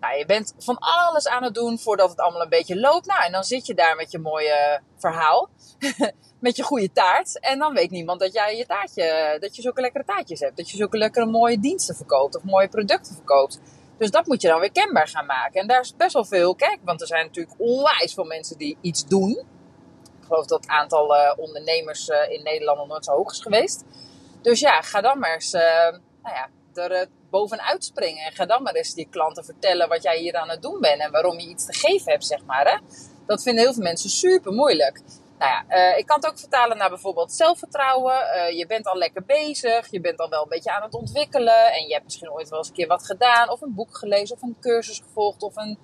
Nou, 0.00 0.18
je 0.18 0.26
bent 0.26 0.54
van 0.58 0.76
alles 0.78 1.28
aan 1.28 1.42
het 1.42 1.54
doen 1.54 1.78
voordat 1.78 2.10
het 2.10 2.20
allemaal 2.20 2.42
een 2.42 2.48
beetje 2.48 2.80
loopt. 2.80 3.06
Nou, 3.06 3.24
en 3.24 3.32
dan 3.32 3.44
zit 3.44 3.66
je 3.66 3.74
daar 3.74 3.96
met 3.96 4.10
je 4.10 4.18
mooie 4.18 4.80
verhaal. 4.96 5.48
met 6.38 6.56
je 6.56 6.62
goede 6.62 6.92
taart. 6.92 7.40
En 7.40 7.58
dan 7.58 7.74
weet 7.74 7.90
niemand 7.90 8.20
dat 8.20 8.32
jij 8.32 8.56
je 8.56 8.66
taartje, 8.66 9.36
dat 9.40 9.56
je 9.56 9.62
zulke 9.62 9.80
lekkere 9.80 10.04
taartjes 10.04 10.40
hebt. 10.40 10.56
Dat 10.56 10.70
je 10.70 10.76
zulke 10.76 10.98
lekkere 10.98 11.26
mooie 11.26 11.58
diensten 11.60 11.96
verkoopt 11.96 12.36
of 12.36 12.42
mooie 12.42 12.68
producten 12.68 13.14
verkoopt. 13.14 13.60
Dus 13.98 14.10
dat 14.10 14.26
moet 14.26 14.42
je 14.42 14.48
dan 14.48 14.60
weer 14.60 14.72
kenbaar 14.72 15.08
gaan 15.08 15.26
maken. 15.26 15.60
En 15.60 15.66
daar 15.66 15.80
is 15.80 15.96
best 15.96 16.12
wel 16.12 16.24
veel, 16.24 16.54
kijk, 16.54 16.78
want 16.84 17.00
er 17.00 17.06
zijn 17.06 17.26
natuurlijk 17.26 17.54
onwijs 17.58 18.14
veel 18.14 18.24
mensen 18.24 18.58
die 18.58 18.78
iets 18.80 19.06
doen. 19.06 19.44
geloof 20.26 20.46
dat 20.46 20.60
het 20.60 20.70
aantal 20.70 21.14
ondernemers 21.36 22.08
in 22.08 22.42
Nederland 22.42 22.78
nog 22.78 22.88
nooit 22.88 23.04
zo 23.04 23.12
hoog 23.12 23.30
is 23.30 23.40
geweest. 23.40 23.84
Dus 24.42 24.60
ja, 24.60 24.80
ga 24.80 25.00
dan 25.00 25.18
maar 25.18 25.34
eens 25.34 25.52
nou 25.52 26.00
ja, 26.22 26.48
er 26.74 27.08
bovenuit 27.38 27.84
springen. 27.84 28.24
En 28.24 28.32
ga 28.32 28.46
dan 28.46 28.62
maar 28.62 28.74
eens 28.74 28.94
die 28.94 29.08
klanten 29.10 29.44
vertellen 29.44 29.88
wat 29.88 30.02
jij 30.02 30.18
hier 30.18 30.36
aan 30.36 30.48
het 30.48 30.62
doen 30.62 30.80
bent. 30.80 31.00
En 31.00 31.10
waarom 31.10 31.38
je 31.38 31.48
iets 31.48 31.66
te 31.66 31.72
geven 31.72 32.10
hebt, 32.12 32.26
zeg 32.26 32.44
maar. 32.44 32.66
Hè? 32.70 32.76
Dat 33.26 33.42
vinden 33.42 33.64
heel 33.64 33.72
veel 33.72 33.82
mensen 33.82 34.10
super 34.10 34.52
moeilijk. 34.52 35.02
Nou 35.38 35.50
ja, 35.50 35.64
uh, 35.68 35.98
ik 35.98 36.06
kan 36.06 36.16
het 36.16 36.26
ook 36.26 36.38
vertalen 36.38 36.76
naar 36.76 36.88
bijvoorbeeld 36.88 37.32
zelfvertrouwen. 37.32 38.14
Uh, 38.14 38.58
je 38.58 38.66
bent 38.66 38.86
al 38.86 38.96
lekker 38.96 39.24
bezig, 39.24 39.90
je 39.90 40.00
bent 40.00 40.18
al 40.18 40.28
wel 40.28 40.42
een 40.42 40.48
beetje 40.48 40.72
aan 40.72 40.82
het 40.82 40.94
ontwikkelen. 40.94 41.72
En 41.72 41.86
je 41.86 41.92
hebt 41.92 42.04
misschien 42.04 42.30
ooit 42.30 42.48
wel 42.48 42.58
eens 42.58 42.68
een 42.68 42.74
keer 42.74 42.86
wat 42.86 43.04
gedaan, 43.04 43.50
of 43.50 43.60
een 43.60 43.74
boek 43.74 43.96
gelezen, 43.96 44.36
of 44.36 44.42
een 44.42 44.56
cursus 44.60 44.98
gevolgd, 44.98 45.42
of 45.42 45.56
een 45.56 45.78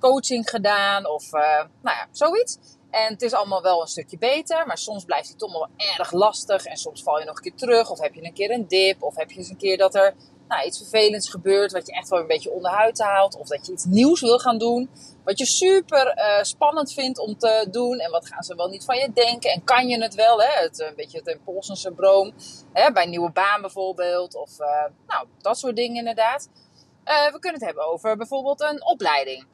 coaching 0.00 0.50
gedaan, 0.50 1.06
of 1.06 1.32
uh, 1.32 1.40
nou 1.82 1.96
ja, 1.96 2.08
zoiets. 2.10 2.58
En 2.90 3.12
het 3.12 3.22
is 3.22 3.32
allemaal 3.32 3.62
wel 3.62 3.80
een 3.80 3.86
stukje 3.86 4.18
beter, 4.18 4.66
maar 4.66 4.78
soms 4.78 5.04
blijft 5.04 5.28
het 5.28 5.38
toch 5.38 5.52
wel 5.52 5.68
erg 5.76 6.12
lastig. 6.12 6.64
En 6.64 6.76
soms 6.76 7.02
val 7.02 7.18
je 7.18 7.24
nog 7.24 7.36
een 7.36 7.42
keer 7.42 7.54
terug, 7.54 7.90
of 7.90 8.00
heb 8.00 8.14
je 8.14 8.24
een 8.24 8.32
keer 8.32 8.50
een 8.50 8.68
dip, 8.68 9.02
of 9.02 9.16
heb 9.16 9.30
je 9.30 9.38
eens 9.38 9.48
een 9.48 9.56
keer 9.56 9.78
dat 9.78 9.94
er 9.94 10.14
nou, 10.54 10.66
iets 10.66 10.78
vervelends 10.78 11.30
gebeurt, 11.30 11.72
wat 11.72 11.86
je 11.86 11.92
echt 11.92 12.08
wel 12.08 12.20
een 12.20 12.26
beetje 12.26 12.50
onderhuid 12.50 12.98
haalt. 12.98 13.36
Of 13.36 13.48
dat 13.48 13.66
je 13.66 13.72
iets 13.72 13.84
nieuws 13.84 14.20
wil 14.20 14.38
gaan 14.38 14.58
doen, 14.58 14.90
wat 15.24 15.38
je 15.38 15.46
super 15.46 16.18
uh, 16.18 16.42
spannend 16.42 16.92
vindt 16.92 17.18
om 17.18 17.38
te 17.38 17.66
doen. 17.70 17.98
En 17.98 18.10
wat 18.10 18.26
gaan 18.26 18.42
ze 18.42 18.54
wel 18.54 18.68
niet 18.68 18.84
van 18.84 18.96
je 18.96 19.12
denken? 19.12 19.50
En 19.50 19.64
kan 19.64 19.88
je 19.88 20.02
het 20.02 20.14
wel? 20.14 20.40
Hè? 20.40 20.62
Het, 20.62 20.80
een 20.80 20.94
beetje 20.96 21.18
het 21.18 21.26
impulsensyndroom. 21.26 22.32
Hè? 22.72 22.92
Bij 22.92 23.02
een 23.02 23.10
nieuwe 23.10 23.30
baan 23.30 23.60
bijvoorbeeld. 23.60 24.34
Of 24.34 24.60
uh, 24.60 24.66
nou, 25.06 25.26
dat 25.38 25.58
soort 25.58 25.76
dingen 25.76 25.96
inderdaad. 25.96 26.48
We 27.04 27.38
kunnen 27.40 27.60
het 27.60 27.64
hebben 27.64 27.86
over 27.86 28.16
bijvoorbeeld 28.16 28.60
een 28.60 28.84
opleiding. 28.86 29.46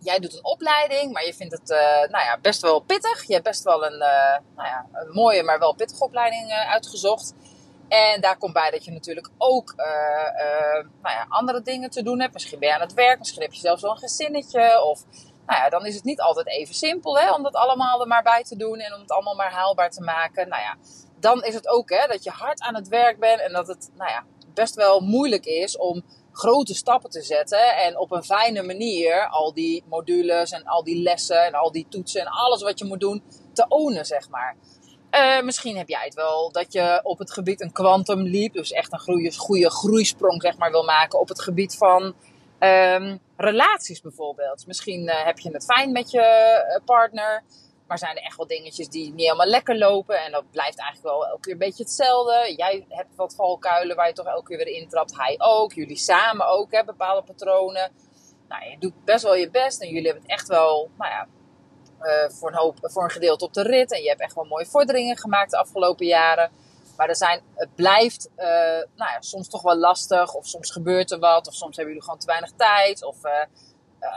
Jij 0.00 0.18
doet 0.18 0.34
een 0.34 0.44
opleiding, 0.44 1.12
maar 1.12 1.24
je 1.24 1.34
vindt 1.34 1.52
het 1.52 1.68
nou 2.10 2.24
ja, 2.24 2.38
best 2.42 2.60
wel 2.60 2.80
pittig. 2.80 3.26
Je 3.26 3.32
hebt 3.32 3.44
best 3.44 3.62
wel 3.62 3.86
een, 3.86 3.98
nou 3.98 4.68
ja, 4.68 4.86
een 4.92 5.12
mooie, 5.12 5.42
maar 5.42 5.58
wel 5.58 5.74
pittige 5.74 6.04
opleiding 6.04 6.50
uitgezocht. 6.50 7.34
En 7.88 8.20
daar 8.20 8.38
komt 8.38 8.52
bij 8.52 8.70
dat 8.70 8.84
je 8.84 8.92
natuurlijk 8.92 9.30
ook 9.38 9.74
uh, 9.76 9.86
uh, 9.86 10.84
nou 11.02 11.14
ja, 11.14 11.26
andere 11.28 11.62
dingen 11.62 11.90
te 11.90 12.02
doen 12.02 12.20
hebt. 12.20 12.32
Misschien 12.32 12.58
ben 12.58 12.68
je 12.68 12.74
aan 12.74 12.80
het 12.80 12.94
werk, 12.94 13.18
misschien 13.18 13.42
heb 13.42 13.52
je 13.52 13.60
zelfs 13.60 13.82
wel 13.82 13.90
een 13.90 13.98
gezinnetje. 13.98 14.82
Of 14.82 15.04
nou 15.46 15.60
ja, 15.60 15.68
dan 15.68 15.86
is 15.86 15.94
het 15.94 16.04
niet 16.04 16.20
altijd 16.20 16.46
even 16.46 16.74
simpel 16.74 17.18
hè, 17.18 17.32
om 17.32 17.42
dat 17.42 17.54
allemaal 17.54 18.00
er 18.00 18.06
maar 18.06 18.22
bij 18.22 18.42
te 18.42 18.56
doen 18.56 18.78
en 18.78 18.94
om 18.94 19.00
het 19.00 19.10
allemaal 19.10 19.34
maar 19.34 19.52
haalbaar 19.52 19.90
te 19.90 20.02
maken. 20.02 20.48
Nou 20.48 20.62
ja, 20.62 20.76
dan 21.20 21.42
is 21.42 21.54
het 21.54 21.68
ook 21.68 21.90
hè, 21.90 22.06
dat 22.06 22.24
je 22.24 22.30
hard 22.30 22.60
aan 22.60 22.74
het 22.74 22.88
werk 22.88 23.18
bent 23.18 23.40
en 23.40 23.52
dat 23.52 23.66
het 23.66 23.90
nou 23.94 24.10
ja, 24.10 24.24
best 24.54 24.74
wel 24.74 25.00
moeilijk 25.00 25.44
is 25.44 25.76
om 25.76 26.04
grote 26.32 26.74
stappen 26.74 27.10
te 27.10 27.22
zetten 27.22 27.76
en 27.76 27.98
op 27.98 28.10
een 28.10 28.24
fijne 28.24 28.62
manier 28.62 29.28
al 29.28 29.54
die 29.54 29.84
modules 29.88 30.50
en 30.50 30.64
al 30.64 30.84
die 30.84 31.02
lessen 31.02 31.44
en 31.44 31.54
al 31.54 31.72
die 31.72 31.86
toetsen 31.88 32.20
en 32.20 32.26
alles 32.26 32.62
wat 32.62 32.78
je 32.78 32.84
moet 32.84 33.00
doen 33.00 33.22
te 33.52 33.66
ownen, 33.68 34.04
zeg 34.04 34.28
maar. 34.28 34.56
Uh, 35.16 35.42
misschien 35.42 35.76
heb 35.76 35.88
jij 35.88 36.04
het 36.04 36.14
wel 36.14 36.52
dat 36.52 36.72
je 36.72 37.00
op 37.02 37.18
het 37.18 37.32
gebied 37.32 37.60
een 37.60 37.72
quantum 37.72 38.22
leap, 38.22 38.52
dus 38.52 38.72
echt 38.72 38.92
een 38.92 39.00
goede, 39.00 39.36
goede 39.36 39.70
groeisprong 39.70 40.42
zeg 40.42 40.58
maar, 40.58 40.70
wil 40.70 40.84
maken 40.84 41.20
op 41.20 41.28
het 41.28 41.42
gebied 41.42 41.76
van 41.76 42.14
um, 42.60 43.20
relaties 43.36 44.00
bijvoorbeeld. 44.00 44.66
Misschien 44.66 45.02
uh, 45.02 45.24
heb 45.24 45.38
je 45.38 45.50
het 45.50 45.64
fijn 45.64 45.92
met 45.92 46.10
je 46.10 46.20
eh, 46.20 46.84
partner, 46.84 47.42
maar 47.86 47.98
zijn 47.98 48.16
er 48.16 48.22
echt 48.22 48.36
wel 48.36 48.46
dingetjes 48.46 48.88
die 48.88 49.10
niet 49.10 49.24
helemaal 49.24 49.46
lekker 49.46 49.78
lopen 49.78 50.24
en 50.24 50.32
dat 50.32 50.50
blijft 50.50 50.78
eigenlijk 50.78 51.14
wel 51.14 51.26
elke 51.26 51.40
keer 51.40 51.52
een 51.52 51.58
beetje 51.58 51.82
hetzelfde. 51.82 52.54
Jij 52.56 52.86
hebt 52.88 53.16
wat 53.16 53.34
valkuilen 53.34 53.96
waar 53.96 54.06
je 54.06 54.12
toch 54.12 54.26
elke 54.26 54.48
keer 54.48 54.56
weer 54.56 54.74
intrapt, 54.74 55.16
hij 55.16 55.34
ook, 55.38 55.72
jullie 55.72 55.96
samen 55.96 56.48
ook, 56.48 56.72
hè, 56.72 56.84
bepaalde 56.84 57.22
patronen. 57.22 57.92
Nou, 58.48 58.70
je 58.70 58.78
doet 58.78 59.04
best 59.04 59.24
wel 59.24 59.34
je 59.34 59.50
best 59.50 59.80
en 59.80 59.88
jullie 59.88 60.04
hebben 60.04 60.22
het 60.22 60.32
echt 60.32 60.48
wel, 60.48 60.90
nou 60.98 61.10
ja, 61.10 61.26
voor, 62.28 62.48
een 62.48 62.56
hoop, 62.56 62.76
voor 62.82 63.04
een 63.04 63.10
gedeelte 63.10 63.44
op 63.44 63.54
de 63.54 63.62
rit. 63.62 63.92
En 63.92 64.02
je 64.02 64.08
hebt 64.08 64.20
echt 64.20 64.34
wel 64.34 64.44
mooie 64.44 64.66
vorderingen 64.66 65.16
gemaakt 65.16 65.50
de 65.50 65.58
afgelopen 65.58 66.06
jaren. 66.06 66.50
Maar 66.96 67.08
er 67.08 67.16
zijn, 67.16 67.42
het 67.54 67.74
blijft 67.74 68.28
uh, 68.36 68.46
nou 68.94 69.10
ja, 69.12 69.20
soms 69.20 69.48
toch 69.48 69.62
wel 69.62 69.76
lastig. 69.76 70.34
Of 70.34 70.46
soms 70.46 70.70
gebeurt 70.70 71.10
er 71.10 71.18
wat. 71.18 71.46
Of 71.46 71.54
soms 71.54 71.76
hebben 71.76 71.94
jullie 71.94 72.02
gewoon 72.02 72.18
te 72.18 72.26
weinig 72.26 72.50
tijd. 72.56 73.04
Of 73.04 73.16
uh, 73.24 73.32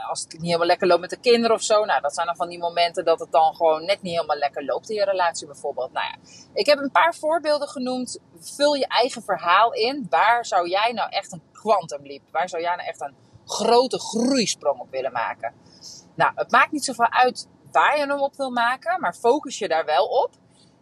als 0.08 0.20
het 0.20 0.32
niet 0.32 0.42
helemaal 0.42 0.66
lekker 0.66 0.86
loopt 0.86 1.00
met 1.00 1.10
de 1.10 1.20
kinderen 1.20 1.56
of 1.56 1.62
zo. 1.62 1.84
Nou, 1.84 2.00
dat 2.00 2.14
zijn 2.14 2.26
dan 2.26 2.36
van 2.36 2.48
die 2.48 2.58
momenten 2.58 3.04
dat 3.04 3.20
het 3.20 3.32
dan 3.32 3.54
gewoon 3.54 3.84
net 3.84 4.02
niet 4.02 4.14
helemaal 4.14 4.36
lekker 4.36 4.64
loopt 4.64 4.90
in 4.90 4.96
je 4.96 5.04
relatie 5.04 5.46
bijvoorbeeld. 5.46 5.92
Nou 5.92 6.06
ja, 6.06 6.16
ik 6.52 6.66
heb 6.66 6.78
een 6.78 6.90
paar 6.90 7.14
voorbeelden 7.14 7.68
genoemd. 7.68 8.18
Vul 8.40 8.74
je 8.74 8.86
eigen 8.86 9.22
verhaal 9.22 9.72
in. 9.72 10.06
Waar 10.10 10.46
zou 10.46 10.68
jij 10.68 10.92
nou 10.92 11.10
echt 11.10 11.32
een 11.32 11.42
quantum 11.52 12.06
leap? 12.06 12.22
Waar 12.30 12.48
zou 12.48 12.62
jij 12.62 12.76
nou 12.76 12.88
echt 12.88 13.00
een 13.00 13.14
grote 13.44 13.98
groeisprong 13.98 14.80
op 14.80 14.90
willen 14.90 15.12
maken? 15.12 15.54
Nou, 16.14 16.32
het 16.34 16.50
maakt 16.50 16.72
niet 16.72 16.84
zoveel 16.84 17.10
uit 17.10 17.48
waar 17.72 17.98
je 17.98 18.06
hem 18.06 18.20
op 18.20 18.36
wil 18.36 18.50
maken, 18.50 19.00
maar 19.00 19.14
focus 19.14 19.58
je 19.58 19.68
daar 19.68 19.84
wel 19.84 20.06
op. 20.06 20.30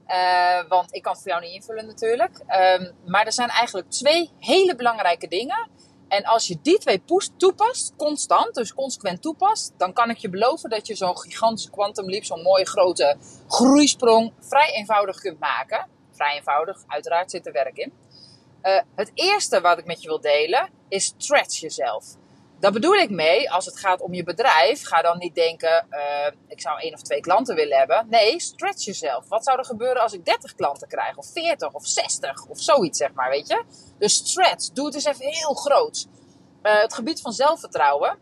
Uh, 0.08 0.68
want 0.68 0.94
ik 0.94 1.02
kan 1.02 1.12
het 1.12 1.22
voor 1.22 1.30
jou 1.30 1.42
niet 1.42 1.54
invullen 1.54 1.86
natuurlijk. 1.86 2.38
Um, 2.38 2.92
maar 3.06 3.26
er 3.26 3.32
zijn 3.32 3.48
eigenlijk 3.48 3.90
twee 3.90 4.30
hele 4.38 4.76
belangrijke 4.76 5.28
dingen. 5.28 5.70
En 6.08 6.24
als 6.24 6.46
je 6.46 6.58
die 6.62 6.78
twee 6.78 7.02
toepast, 7.36 7.94
constant, 7.96 8.54
dus 8.54 8.74
consequent 8.74 9.22
toepast, 9.22 9.72
dan 9.76 9.92
kan 9.92 10.10
ik 10.10 10.16
je 10.16 10.28
beloven 10.28 10.70
dat 10.70 10.86
je 10.86 10.94
zo'n 10.94 11.18
gigantische 11.18 11.70
quantum 11.70 12.10
leap, 12.10 12.24
zo'n 12.24 12.42
mooie 12.42 12.66
grote 12.66 13.16
groeisprong, 13.48 14.32
vrij 14.40 14.72
eenvoudig 14.72 15.20
kunt 15.20 15.38
maken. 15.38 15.88
Vrij 16.12 16.36
eenvoudig, 16.36 16.84
uiteraard 16.86 17.30
zit 17.30 17.46
er 17.46 17.52
werk 17.52 17.76
in. 17.76 17.92
Uh, 18.62 18.80
het 18.94 19.10
eerste 19.14 19.60
wat 19.60 19.78
ik 19.78 19.84
met 19.84 20.02
je 20.02 20.08
wil 20.08 20.20
delen 20.20 20.70
is 20.88 21.14
stretch 21.16 21.60
jezelf. 21.60 22.04
Daar 22.60 22.72
bedoel 22.72 22.94
ik 22.94 23.10
mee, 23.10 23.50
als 23.50 23.66
het 23.66 23.78
gaat 23.78 24.00
om 24.00 24.14
je 24.14 24.24
bedrijf, 24.24 24.86
ga 24.86 25.02
dan 25.02 25.18
niet 25.18 25.34
denken, 25.34 25.86
uh, 25.90 26.26
ik 26.48 26.60
zou 26.60 26.80
één 26.80 26.94
of 26.94 27.02
twee 27.02 27.20
klanten 27.20 27.54
willen 27.54 27.78
hebben. 27.78 28.06
Nee, 28.08 28.40
stretch 28.40 28.84
jezelf. 28.84 29.28
Wat 29.28 29.44
zou 29.44 29.58
er 29.58 29.64
gebeuren 29.64 30.02
als 30.02 30.12
ik 30.12 30.24
30 30.24 30.54
klanten 30.54 30.88
krijg, 30.88 31.16
of 31.16 31.26
40 31.32 31.72
of 31.72 31.86
60 31.86 32.46
of 32.46 32.60
zoiets, 32.60 32.98
zeg 32.98 33.12
maar, 33.12 33.30
weet 33.30 33.48
je? 33.48 33.64
Dus 33.98 34.14
stretch, 34.14 34.68
doe 34.72 34.86
het 34.86 34.94
eens 34.94 35.04
even 35.04 35.26
heel 35.26 35.54
groot. 35.54 36.06
Uh, 36.62 36.80
het 36.80 36.94
gebied 36.94 37.20
van 37.20 37.32
zelfvertrouwen. 37.32 38.18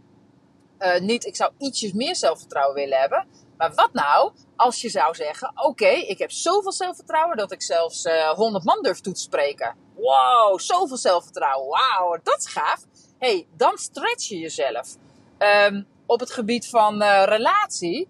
Uh, 0.79 0.99
niet, 0.99 1.27
ik 1.27 1.37
zou 1.37 1.53
ietsjes 1.59 1.93
meer 1.93 2.17
zelfvertrouwen 2.17 2.75
willen 2.75 2.99
hebben. 2.99 3.27
Maar 3.57 3.75
wat 3.75 3.93
nou 3.93 4.33
als 4.57 4.81
je 4.81 4.89
zou 4.89 5.15
zeggen: 5.15 5.53
Oké, 5.55 5.89
ik 5.89 6.19
heb 6.19 6.31
zoveel 6.31 6.73
zelfvertrouwen 6.73 7.37
dat 7.37 7.53
ik 7.53 7.63
zelfs 7.63 8.05
uh, 8.05 8.29
100 8.29 8.65
man 8.65 8.83
durf 8.83 9.01
toe 9.01 9.13
te 9.13 9.21
spreken. 9.21 9.77
Wow, 9.95 10.61
zoveel 10.61 10.97
zelfvertrouwen. 10.97 11.69
Wauw, 11.69 12.19
dat 12.23 12.39
is 12.39 12.47
gaaf 12.47 12.81
hey, 13.19 13.47
dan 13.57 13.79
stretch 13.79 14.29
je 14.29 14.39
jezelf. 14.39 14.97
Um, 15.39 15.87
op 16.07 16.21
het 16.21 16.31
gebied 16.31 16.69
van 16.69 17.03
uh, 17.03 17.23
relatie, 17.25 18.09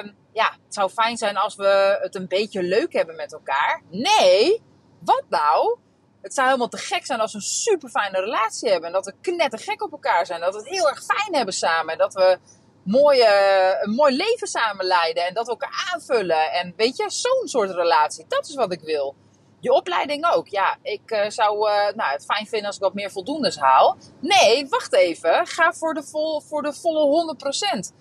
um, 0.00 0.14
ja, 0.32 0.50
het 0.64 0.74
zou 0.74 0.90
fijn 0.90 1.16
zijn 1.16 1.36
als 1.36 1.54
we 1.54 1.98
het 2.00 2.14
een 2.14 2.28
beetje 2.28 2.62
leuk 2.62 2.92
hebben 2.92 3.16
met 3.16 3.32
elkaar. 3.32 3.82
Nee, 3.90 4.62
wat 4.98 5.24
nou? 5.28 5.76
Het 6.22 6.34
zou 6.34 6.46
helemaal 6.46 6.68
te 6.68 6.76
gek 6.76 7.06
zijn 7.06 7.20
als 7.20 7.32
we 7.32 7.38
een 7.38 7.44
super 7.44 7.88
fijne 7.88 8.20
relatie 8.20 8.70
hebben. 8.70 8.86
En 8.86 8.92
dat 8.92 9.06
we 9.06 9.14
knettergek 9.20 9.82
op 9.82 9.92
elkaar 9.92 10.26
zijn. 10.26 10.40
Dat 10.40 10.54
we 10.54 10.60
het 10.60 10.68
heel 10.68 10.88
erg 10.88 11.04
fijn 11.04 11.34
hebben 11.34 11.54
samen. 11.54 11.98
Dat 11.98 12.14
we 12.14 12.38
mooie, 12.82 13.78
een 13.82 13.94
mooi 13.94 14.16
leven 14.16 14.46
samen 14.46 14.86
leiden. 14.86 15.26
En 15.26 15.34
dat 15.34 15.44
we 15.44 15.50
elkaar 15.50 15.90
aanvullen. 15.92 16.52
En 16.52 16.72
weet 16.76 16.96
je, 16.96 17.10
zo'n 17.10 17.48
soort 17.48 17.70
relatie. 17.70 18.24
Dat 18.28 18.48
is 18.48 18.54
wat 18.54 18.72
ik 18.72 18.80
wil. 18.80 19.14
Je 19.62 19.72
opleiding 19.72 20.26
ook. 20.32 20.48
Ja, 20.48 20.76
ik 20.82 21.10
uh, 21.10 21.28
zou 21.28 21.70
uh, 21.70 21.74
nou, 21.94 22.12
het 22.12 22.24
fijn 22.24 22.46
vinden 22.46 22.66
als 22.66 22.76
ik 22.76 22.82
wat 22.82 22.94
meer 22.94 23.10
voldoendes 23.10 23.56
haal. 23.56 23.96
Nee, 24.18 24.68
wacht 24.68 24.94
even. 24.94 25.46
Ga 25.46 25.72
voor 25.72 25.94
de, 25.94 26.02
vol, 26.02 26.40
voor 26.40 26.62
de 26.62 26.72
volle 26.72 27.36
100%. 27.76 27.94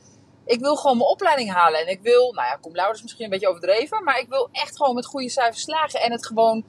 Ik 0.46 0.60
wil 0.60 0.76
gewoon 0.76 0.98
mijn 0.98 1.10
opleiding 1.10 1.52
halen. 1.52 1.80
En 1.80 1.88
ik 1.88 2.02
wil, 2.02 2.34
nou 2.34 2.48
ja, 2.48 2.58
cum 2.62 2.76
laude 2.76 2.96
is 2.96 3.02
misschien 3.02 3.24
een 3.24 3.30
beetje 3.30 3.48
overdreven. 3.48 4.04
Maar 4.04 4.20
ik 4.20 4.30
wil 4.30 4.50
echt 4.52 4.78
gewoon 4.78 4.96
met 4.96 5.06
goede 5.06 5.30
cijfers 5.30 5.62
slagen. 5.62 6.02
En 6.02 6.12
het 6.12 6.26
gewoon 6.26 6.66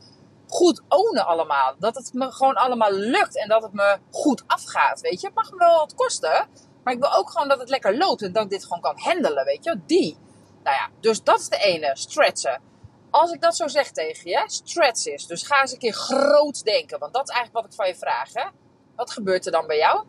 goed 0.48 0.82
ownen 0.88 1.26
allemaal. 1.26 1.74
Dat 1.78 1.94
het 1.94 2.12
me 2.12 2.32
gewoon 2.32 2.54
allemaal 2.54 2.92
lukt. 2.92 3.38
En 3.38 3.48
dat 3.48 3.62
het 3.62 3.72
me 3.72 3.98
goed 4.10 4.44
afgaat, 4.46 5.00
weet 5.00 5.20
je. 5.20 5.26
Het 5.26 5.36
mag 5.36 5.50
me 5.50 5.56
wel 5.56 5.78
wat 5.78 5.94
kosten. 5.94 6.48
Maar 6.84 6.94
ik 6.94 7.00
wil 7.00 7.14
ook 7.14 7.30
gewoon 7.30 7.48
dat 7.48 7.58
het 7.58 7.68
lekker 7.68 7.96
loopt. 7.96 8.22
En 8.22 8.32
dat 8.32 8.44
ik 8.44 8.50
dit 8.50 8.64
gewoon 8.64 8.80
kan 8.80 8.98
handelen, 8.98 9.44
weet 9.44 9.64
je. 9.64 9.80
Die. 9.86 10.16
Nou 10.62 10.76
ja, 10.76 10.88
dus 11.00 11.22
dat 11.22 11.40
is 11.40 11.48
de 11.48 11.56
ene. 11.56 11.90
Stretchen 11.94 12.70
als 13.12 13.32
ik 13.32 13.40
dat 13.40 13.56
zo 13.56 13.68
zeg 13.68 13.90
tegen 13.90 14.30
je, 14.30 14.42
stretch 14.46 15.06
is. 15.06 15.26
Dus 15.26 15.42
ga 15.42 15.60
eens 15.60 15.72
een 15.72 15.78
keer 15.78 15.92
groot 15.92 16.64
denken. 16.64 16.98
Want 16.98 17.12
dat 17.12 17.28
is 17.28 17.34
eigenlijk 17.34 17.64
wat 17.64 17.72
ik 17.72 17.78
van 17.78 17.86
je 17.86 17.94
vraag. 17.94 18.32
Hè? 18.32 18.48
Wat 18.96 19.10
gebeurt 19.10 19.46
er 19.46 19.52
dan 19.52 19.66
bij 19.66 19.76
jou? 19.76 20.04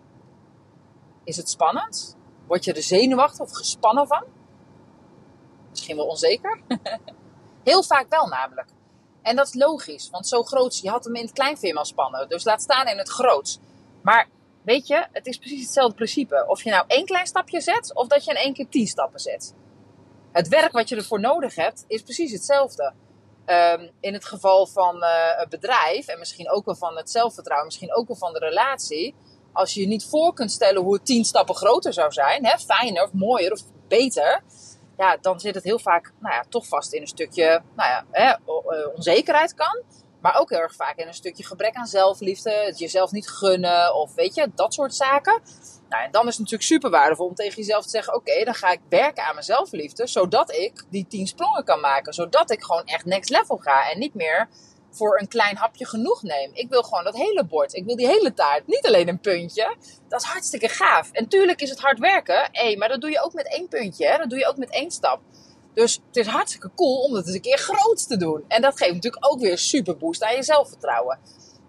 Is 1.24 1.38
het 1.38 1.50
spannend? 1.50 2.17
Word 2.48 2.63
je 2.63 2.74
er 2.74 2.83
zenuwachtig 2.83 3.39
of 3.39 3.51
gespannen 3.51 4.07
van? 4.07 4.24
Misschien 5.69 5.95
wel 5.95 6.05
onzeker? 6.05 6.62
Heel 7.63 7.83
vaak 7.83 8.10
wel 8.10 8.27
namelijk. 8.27 8.69
En 9.22 9.36
dat 9.36 9.48
is 9.48 9.53
logisch, 9.53 10.10
want 10.10 10.27
zo 10.27 10.43
groot, 10.43 10.79
je 10.79 10.89
had 10.89 11.03
hem 11.03 11.15
in 11.15 11.25
het 11.25 11.33
kleinfilm 11.33 11.77
al 11.77 11.86
spannen. 11.86 12.29
Dus 12.29 12.43
laat 12.43 12.62
staan 12.62 12.88
in 12.88 12.98
het 12.98 13.10
groots. 13.10 13.60
Maar 14.01 14.27
weet 14.62 14.88
je, 14.88 15.07
het 15.12 15.25
is 15.25 15.38
precies 15.38 15.63
hetzelfde 15.63 15.95
principe. 15.95 16.45
Of 16.48 16.63
je 16.63 16.69
nou 16.69 16.83
één 16.88 17.05
klein 17.05 17.27
stapje 17.27 17.62
zet, 17.62 17.95
of 17.95 18.07
dat 18.07 18.25
je 18.25 18.31
in 18.31 18.38
één 18.38 18.53
keer 18.53 18.69
tien 18.69 18.88
stappen 18.88 19.19
zet 19.19 19.53
het 20.33 20.47
werk 20.47 20.71
wat 20.71 20.89
je 20.89 20.95
ervoor 20.95 21.19
nodig 21.19 21.55
hebt, 21.55 21.85
is 21.87 22.01
precies 22.01 22.31
hetzelfde. 22.31 22.93
Um, 23.45 23.91
in 23.99 24.13
het 24.13 24.25
geval 24.25 24.67
van 24.67 24.95
uh, 24.95 25.09
het 25.37 25.49
bedrijf 25.49 26.07
en 26.07 26.19
misschien 26.19 26.51
ook 26.51 26.65
wel 26.65 26.75
van 26.75 26.97
het 26.97 27.11
zelfvertrouwen, 27.11 27.67
misschien 27.67 27.95
ook 27.95 28.07
wel 28.07 28.17
van 28.17 28.33
de 28.33 28.39
relatie. 28.39 29.15
Als 29.53 29.73
je 29.73 29.81
je 29.81 29.87
niet 29.87 30.05
voor 30.05 30.33
kunt 30.33 30.51
stellen 30.51 30.81
hoe 30.81 30.93
het 30.93 31.05
tien 31.05 31.25
stappen 31.25 31.55
groter 31.55 31.93
zou 31.93 32.11
zijn, 32.11 32.45
hè, 32.45 32.57
fijner 32.57 33.03
of 33.03 33.13
mooier 33.13 33.51
of 33.51 33.61
beter, 33.87 34.43
ja, 34.97 35.17
dan 35.17 35.39
zit 35.39 35.55
het 35.55 35.63
heel 35.63 35.79
vaak 35.79 36.13
nou 36.19 36.33
ja, 36.33 36.43
toch 36.49 36.67
vast 36.67 36.93
in 36.93 37.01
een 37.01 37.07
stukje 37.07 37.61
nou 37.75 37.89
ja, 37.89 38.05
hè, 38.11 38.33
onzekerheid 38.95 39.53
kan. 39.53 39.83
Maar 40.21 40.39
ook 40.39 40.49
heel 40.49 40.59
erg 40.59 40.75
vaak 40.75 40.97
in 40.97 41.07
een 41.07 41.13
stukje 41.13 41.45
gebrek 41.45 41.75
aan 41.75 41.85
zelfliefde. 41.85 42.51
Het 42.51 42.79
jezelf 42.79 43.11
niet 43.11 43.29
gunnen 43.29 43.95
of 43.95 44.13
weet 44.13 44.35
je, 44.35 44.51
dat 44.55 44.73
soort 44.73 44.95
zaken. 44.95 45.41
Nou, 45.93 46.05
en 46.05 46.12
dan 46.12 46.27
is 46.27 46.38
het 46.38 46.39
natuurlijk 46.39 46.69
super 46.69 46.89
waardevol 46.89 47.27
om 47.27 47.35
tegen 47.35 47.55
jezelf 47.55 47.83
te 47.83 47.89
zeggen: 47.89 48.15
Oké, 48.15 48.43
dan 48.43 48.53
ga 48.53 48.71
ik 48.71 48.79
werken 48.89 49.23
aan 49.23 49.33
mijn 49.33 49.45
zelfliefde. 49.45 50.07
Zodat 50.07 50.51
ik 50.51 50.85
die 50.89 51.07
tien 51.07 51.27
sprongen 51.27 51.63
kan 51.63 51.79
maken. 51.79 52.13
Zodat 52.13 52.51
ik 52.51 52.63
gewoon 52.63 52.85
echt 52.85 53.05
next 53.05 53.29
level 53.29 53.57
ga. 53.57 53.91
En 53.91 54.00
niet 54.00 54.13
meer 54.13 54.50
voor 54.91 55.19
een 55.19 55.27
klein 55.27 55.57
hapje 55.57 55.85
genoeg 55.85 56.23
neem. 56.23 56.51
Ik 56.53 56.69
wil 56.69 56.83
gewoon 56.83 57.03
dat 57.03 57.15
hele 57.15 57.45
bord. 57.45 57.73
Ik 57.73 57.85
wil 57.85 57.95
die 57.95 58.07
hele 58.07 58.33
taart. 58.33 58.67
Niet 58.67 58.88
alleen 58.88 59.07
een 59.07 59.19
puntje. 59.19 59.75
Dat 60.07 60.21
is 60.21 60.27
hartstikke 60.27 60.67
gaaf. 60.69 61.12
En 61.12 61.27
tuurlijk 61.27 61.62
is 61.62 61.69
het 61.69 61.79
hard 61.79 62.00
werken. 62.00 62.50
Hé, 62.51 62.75
maar 62.77 62.89
dat 62.89 63.01
doe 63.01 63.09
je 63.09 63.23
ook 63.23 63.33
met 63.33 63.47
één 63.47 63.67
puntje. 63.67 64.07
Hè? 64.07 64.17
Dat 64.17 64.29
doe 64.29 64.39
je 64.39 64.47
ook 64.47 64.57
met 64.57 64.71
één 64.71 64.91
stap. 64.91 65.21
Dus 65.73 66.00
het 66.07 66.15
is 66.15 66.27
hartstikke 66.27 66.71
cool 66.75 66.97
om 66.97 67.13
het 67.13 67.25
eens 67.25 67.35
een 67.35 67.41
keer 67.41 67.57
groot 67.57 68.07
te 68.07 68.17
doen. 68.17 68.43
En 68.47 68.62
dat 68.62 68.77
geeft 68.77 68.93
natuurlijk 68.93 69.31
ook 69.31 69.39
weer 69.39 69.57
super 69.57 69.97
boost 69.97 70.23
aan 70.23 70.35
je 70.35 70.43
zelfvertrouwen. 70.43 71.19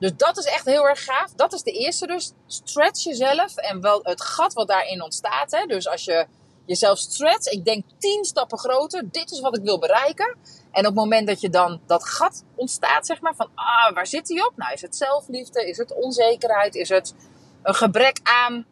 Dus 0.04 0.16
dat 0.16 0.38
is 0.38 0.44
echt 0.44 0.64
heel 0.64 0.88
erg 0.88 1.04
gaaf. 1.04 1.30
Dat 1.36 1.52
is 1.52 1.62
de 1.62 1.72
eerste 1.72 2.06
dus. 2.06 2.32
Stretch 2.46 3.04
jezelf 3.04 3.56
en 3.56 3.80
wel 3.80 4.00
het 4.02 4.22
gat 4.22 4.52
wat 4.52 4.68
daarin 4.68 5.02
ontstaat. 5.02 5.50
Hè? 5.50 5.66
Dus 5.66 5.88
als 5.88 6.04
je 6.04 6.26
jezelf 6.66 6.98
stretch, 6.98 7.52
ik 7.52 7.64
denk 7.64 7.84
tien 7.98 8.24
stappen 8.24 8.58
groter. 8.58 9.10
Dit 9.10 9.30
is 9.30 9.40
wat 9.40 9.56
ik 9.56 9.62
wil 9.62 9.78
bereiken. 9.78 10.36
En 10.70 10.80
op 10.80 10.84
het 10.84 10.94
moment 10.94 11.26
dat 11.26 11.40
je 11.40 11.50
dan 11.50 11.80
dat 11.86 12.08
gat 12.08 12.44
ontstaat, 12.54 13.06
zeg 13.06 13.20
maar, 13.20 13.34
van 13.34 13.50
ah, 13.54 13.94
waar 13.94 14.06
zit 14.06 14.26
die 14.26 14.46
op? 14.46 14.52
Nou, 14.56 14.72
is 14.72 14.80
het 14.80 14.96
zelfliefde? 14.96 15.68
Is 15.68 15.76
het 15.76 15.94
onzekerheid? 15.94 16.74
Is 16.74 16.88
het 16.88 17.14
een 17.62 17.74
gebrek 17.74 18.20
aan 18.22 18.66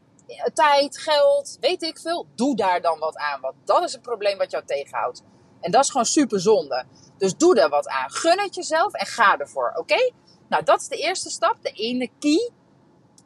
tijd, 0.54 0.98
geld, 0.98 1.56
weet 1.60 1.82
ik 1.82 1.98
veel? 1.98 2.26
Doe 2.34 2.56
daar 2.56 2.80
dan 2.80 2.98
wat 2.98 3.16
aan. 3.16 3.40
Want 3.40 3.54
dat 3.64 3.82
is 3.82 3.92
het 3.92 4.02
probleem 4.02 4.38
wat 4.38 4.50
jou 4.50 4.64
tegenhoudt. 4.66 5.22
En 5.60 5.70
dat 5.70 5.84
is 5.84 5.90
gewoon 5.90 6.06
super 6.06 6.40
zonde. 6.40 6.84
Dus 7.18 7.36
doe 7.36 7.54
daar 7.54 7.68
wat 7.68 7.88
aan. 7.88 8.10
Gun 8.10 8.40
het 8.40 8.54
jezelf 8.54 8.92
en 8.92 9.06
ga 9.06 9.38
ervoor, 9.38 9.72
oké? 9.76 10.10
Nou, 10.52 10.64
dat 10.64 10.80
is 10.80 10.88
de 10.88 10.96
eerste 10.96 11.30
stap, 11.30 11.56
de 11.62 11.70
ene 11.70 12.10
key. 12.18 12.50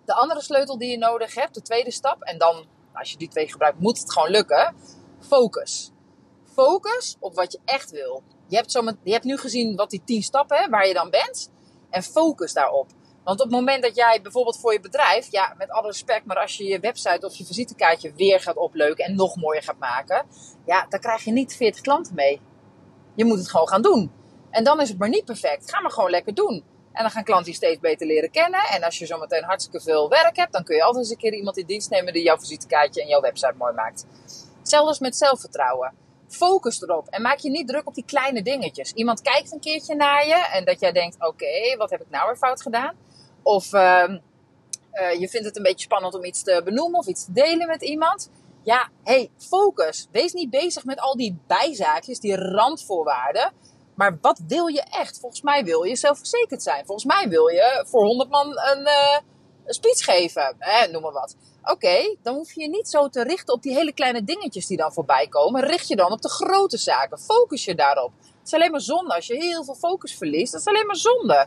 De 0.04 0.14
andere 0.14 0.40
sleutel 0.42 0.78
die 0.78 0.90
je 0.90 0.98
nodig 0.98 1.34
hebt, 1.34 1.54
de 1.54 1.62
tweede 1.62 1.90
stap. 1.90 2.22
En 2.22 2.38
dan, 2.38 2.66
als 2.94 3.10
je 3.10 3.16
die 3.16 3.28
twee 3.28 3.48
gebruikt, 3.48 3.80
moet 3.80 3.98
het 3.98 4.12
gewoon 4.12 4.30
lukken. 4.30 4.74
Focus. 5.20 5.90
Focus 6.52 7.16
op 7.20 7.34
wat 7.34 7.52
je 7.52 7.58
echt 7.64 7.90
wil. 7.90 8.22
Je 8.48 8.56
hebt, 8.56 8.70
zo 8.70 8.82
met, 8.82 8.96
je 9.02 9.12
hebt 9.12 9.24
nu 9.24 9.36
gezien 9.36 9.76
wat 9.76 9.90
die 9.90 10.02
tien 10.04 10.22
stappen, 10.22 10.70
waar 10.70 10.86
je 10.86 10.94
dan 10.94 11.10
bent. 11.10 11.50
En 11.90 12.02
focus 12.02 12.52
daarop. 12.52 12.86
Want 13.24 13.40
op 13.40 13.46
het 13.46 13.54
moment 13.54 13.82
dat 13.82 13.96
jij 13.96 14.22
bijvoorbeeld 14.22 14.58
voor 14.58 14.72
je 14.72 14.80
bedrijf, 14.80 15.30
ja, 15.30 15.54
met 15.58 15.70
alle 15.70 15.86
respect, 15.86 16.24
maar 16.24 16.38
als 16.38 16.56
je 16.56 16.64
je 16.64 16.80
website 16.80 17.26
of 17.26 17.34
je 17.34 17.44
visitekaartje 17.44 18.12
weer 18.12 18.40
gaat 18.40 18.56
opleuken 18.56 19.04
en 19.04 19.14
nog 19.14 19.36
mooier 19.36 19.62
gaat 19.62 19.78
maken, 19.78 20.26
ja, 20.66 20.86
dan 20.88 21.00
krijg 21.00 21.24
je 21.24 21.32
niet 21.32 21.56
40 21.56 21.80
klanten 21.80 22.14
mee. 22.14 22.40
Je 23.14 23.24
moet 23.24 23.38
het 23.38 23.50
gewoon 23.50 23.68
gaan 23.68 23.82
doen. 23.82 24.12
En 24.50 24.64
dan 24.64 24.80
is 24.80 24.88
het 24.88 24.98
maar 24.98 25.08
niet 25.08 25.24
perfect. 25.24 25.70
Ga 25.70 25.80
maar 25.80 25.90
gewoon 25.90 26.10
lekker 26.10 26.34
doen. 26.34 26.74
En 26.96 27.02
dan 27.02 27.10
gaan 27.10 27.24
klanten 27.24 27.50
je 27.50 27.56
steeds 27.56 27.80
beter 27.80 28.06
leren 28.06 28.30
kennen. 28.30 28.60
En 28.60 28.82
als 28.82 28.98
je 28.98 29.06
zometeen 29.06 29.44
hartstikke 29.44 29.80
veel 29.80 30.08
werk 30.08 30.36
hebt, 30.36 30.52
dan 30.52 30.64
kun 30.64 30.76
je 30.76 30.82
altijd 30.82 31.02
eens 31.02 31.12
een 31.12 31.18
keer 31.18 31.34
iemand 31.34 31.56
in 31.56 31.66
dienst 31.66 31.90
nemen 31.90 32.12
die 32.12 32.22
jouw 32.22 32.38
visitekaartje 32.38 33.02
en 33.02 33.08
jouw 33.08 33.20
website 33.20 33.54
mooi 33.56 33.72
maakt. 33.72 34.06
Hetzelfde 34.58 35.04
met 35.04 35.16
zelfvertrouwen. 35.16 35.92
Focus 36.28 36.82
erop 36.82 37.08
en 37.08 37.22
maak 37.22 37.38
je 37.38 37.50
niet 37.50 37.68
druk 37.68 37.86
op 37.86 37.94
die 37.94 38.04
kleine 38.04 38.42
dingetjes. 38.42 38.92
Iemand 38.92 39.22
kijkt 39.22 39.52
een 39.52 39.60
keertje 39.60 39.94
naar 39.94 40.26
je 40.26 40.48
en 40.52 40.64
dat 40.64 40.80
jij 40.80 40.92
denkt: 40.92 41.16
oké, 41.18 41.76
wat 41.76 41.90
heb 41.90 42.00
ik 42.00 42.10
nou 42.10 42.26
weer 42.26 42.36
fout 42.36 42.62
gedaan? 42.62 42.94
Of 43.42 43.72
uh, 43.72 44.08
je 45.18 45.28
vindt 45.28 45.46
het 45.46 45.56
een 45.56 45.62
beetje 45.62 45.84
spannend 45.84 46.14
om 46.14 46.24
iets 46.24 46.42
te 46.42 46.60
benoemen 46.64 46.98
of 46.98 47.06
iets 47.06 47.24
te 47.24 47.32
delen 47.32 47.66
met 47.66 47.82
iemand. 47.82 48.30
Ja, 48.62 48.88
hey, 49.04 49.30
focus. 49.38 50.08
Wees 50.10 50.32
niet 50.32 50.50
bezig 50.50 50.84
met 50.84 51.00
al 51.00 51.16
die 51.16 51.38
bijzaakjes, 51.46 52.20
die 52.20 52.36
randvoorwaarden. 52.36 53.52
Maar 53.96 54.18
wat 54.20 54.40
wil 54.46 54.66
je 54.66 54.82
echt? 54.82 55.18
Volgens 55.20 55.42
mij 55.42 55.64
wil 55.64 55.82
je 55.82 55.96
zelfverzekerd 55.96 56.62
zijn. 56.62 56.86
Volgens 56.86 57.14
mij 57.14 57.28
wil 57.28 57.46
je 57.46 57.84
voor 57.86 58.04
100 58.04 58.30
man 58.30 58.46
een, 58.46 58.80
uh, 58.80 59.18
een 59.64 59.74
speech 59.74 60.04
geven. 60.04 60.56
Eh, 60.58 60.90
noem 60.90 61.02
maar 61.02 61.12
wat. 61.12 61.36
Oké, 61.62 62.16
dan 62.22 62.34
hoef 62.34 62.52
je 62.52 62.60
je 62.60 62.68
niet 62.68 62.88
zo 62.88 63.08
te 63.08 63.22
richten 63.22 63.54
op 63.54 63.62
die 63.62 63.74
hele 63.74 63.92
kleine 63.92 64.24
dingetjes 64.24 64.66
die 64.66 64.76
dan 64.76 64.92
voorbij 64.92 65.26
komen. 65.26 65.64
Richt 65.64 65.88
je 65.88 65.96
dan 65.96 66.12
op 66.12 66.22
de 66.22 66.28
grote 66.28 66.76
zaken. 66.76 67.18
Focus 67.18 67.64
je 67.64 67.74
daarop. 67.74 68.12
Het 68.18 68.46
is 68.46 68.54
alleen 68.54 68.70
maar 68.70 68.80
zonde 68.80 69.14
als 69.14 69.26
je 69.26 69.34
heel 69.34 69.64
veel 69.64 69.74
focus 69.74 70.16
verliest. 70.16 70.52
Dat 70.52 70.60
is 70.60 70.66
alleen 70.66 70.86
maar 70.86 70.96
zonde. 70.96 71.46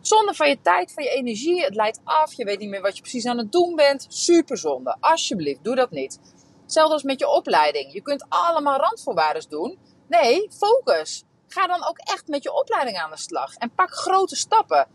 Zonde 0.00 0.34
van 0.34 0.48
je 0.48 0.60
tijd, 0.62 0.92
van 0.92 1.04
je 1.04 1.10
energie. 1.10 1.64
Het 1.64 1.74
leidt 1.74 2.00
af. 2.04 2.32
Je 2.32 2.44
weet 2.44 2.58
niet 2.58 2.68
meer 2.68 2.80
wat 2.80 2.96
je 2.96 3.02
precies 3.02 3.26
aan 3.26 3.38
het 3.38 3.52
doen 3.52 3.74
bent. 3.74 4.06
Super 4.08 4.58
zonde. 4.58 4.96
Alsjeblieft, 5.00 5.64
doe 5.64 5.74
dat 5.74 5.90
niet. 5.90 6.18
Hetzelfde 6.62 6.92
als 6.92 7.02
met 7.02 7.20
je 7.20 7.28
opleiding. 7.28 7.92
Je 7.92 8.02
kunt 8.02 8.26
allemaal 8.28 8.78
randvoorwaarden 8.78 9.48
doen. 9.48 9.78
Nee, 10.08 10.50
focus. 10.50 11.24
Ga 11.52 11.66
dan 11.66 11.88
ook 11.88 11.98
echt 11.98 12.28
met 12.28 12.42
je 12.42 12.52
opleiding 12.52 12.98
aan 12.98 13.10
de 13.10 13.18
slag. 13.18 13.54
En 13.54 13.74
pak 13.74 13.90
grote 13.90 14.36
stappen. 14.36 14.86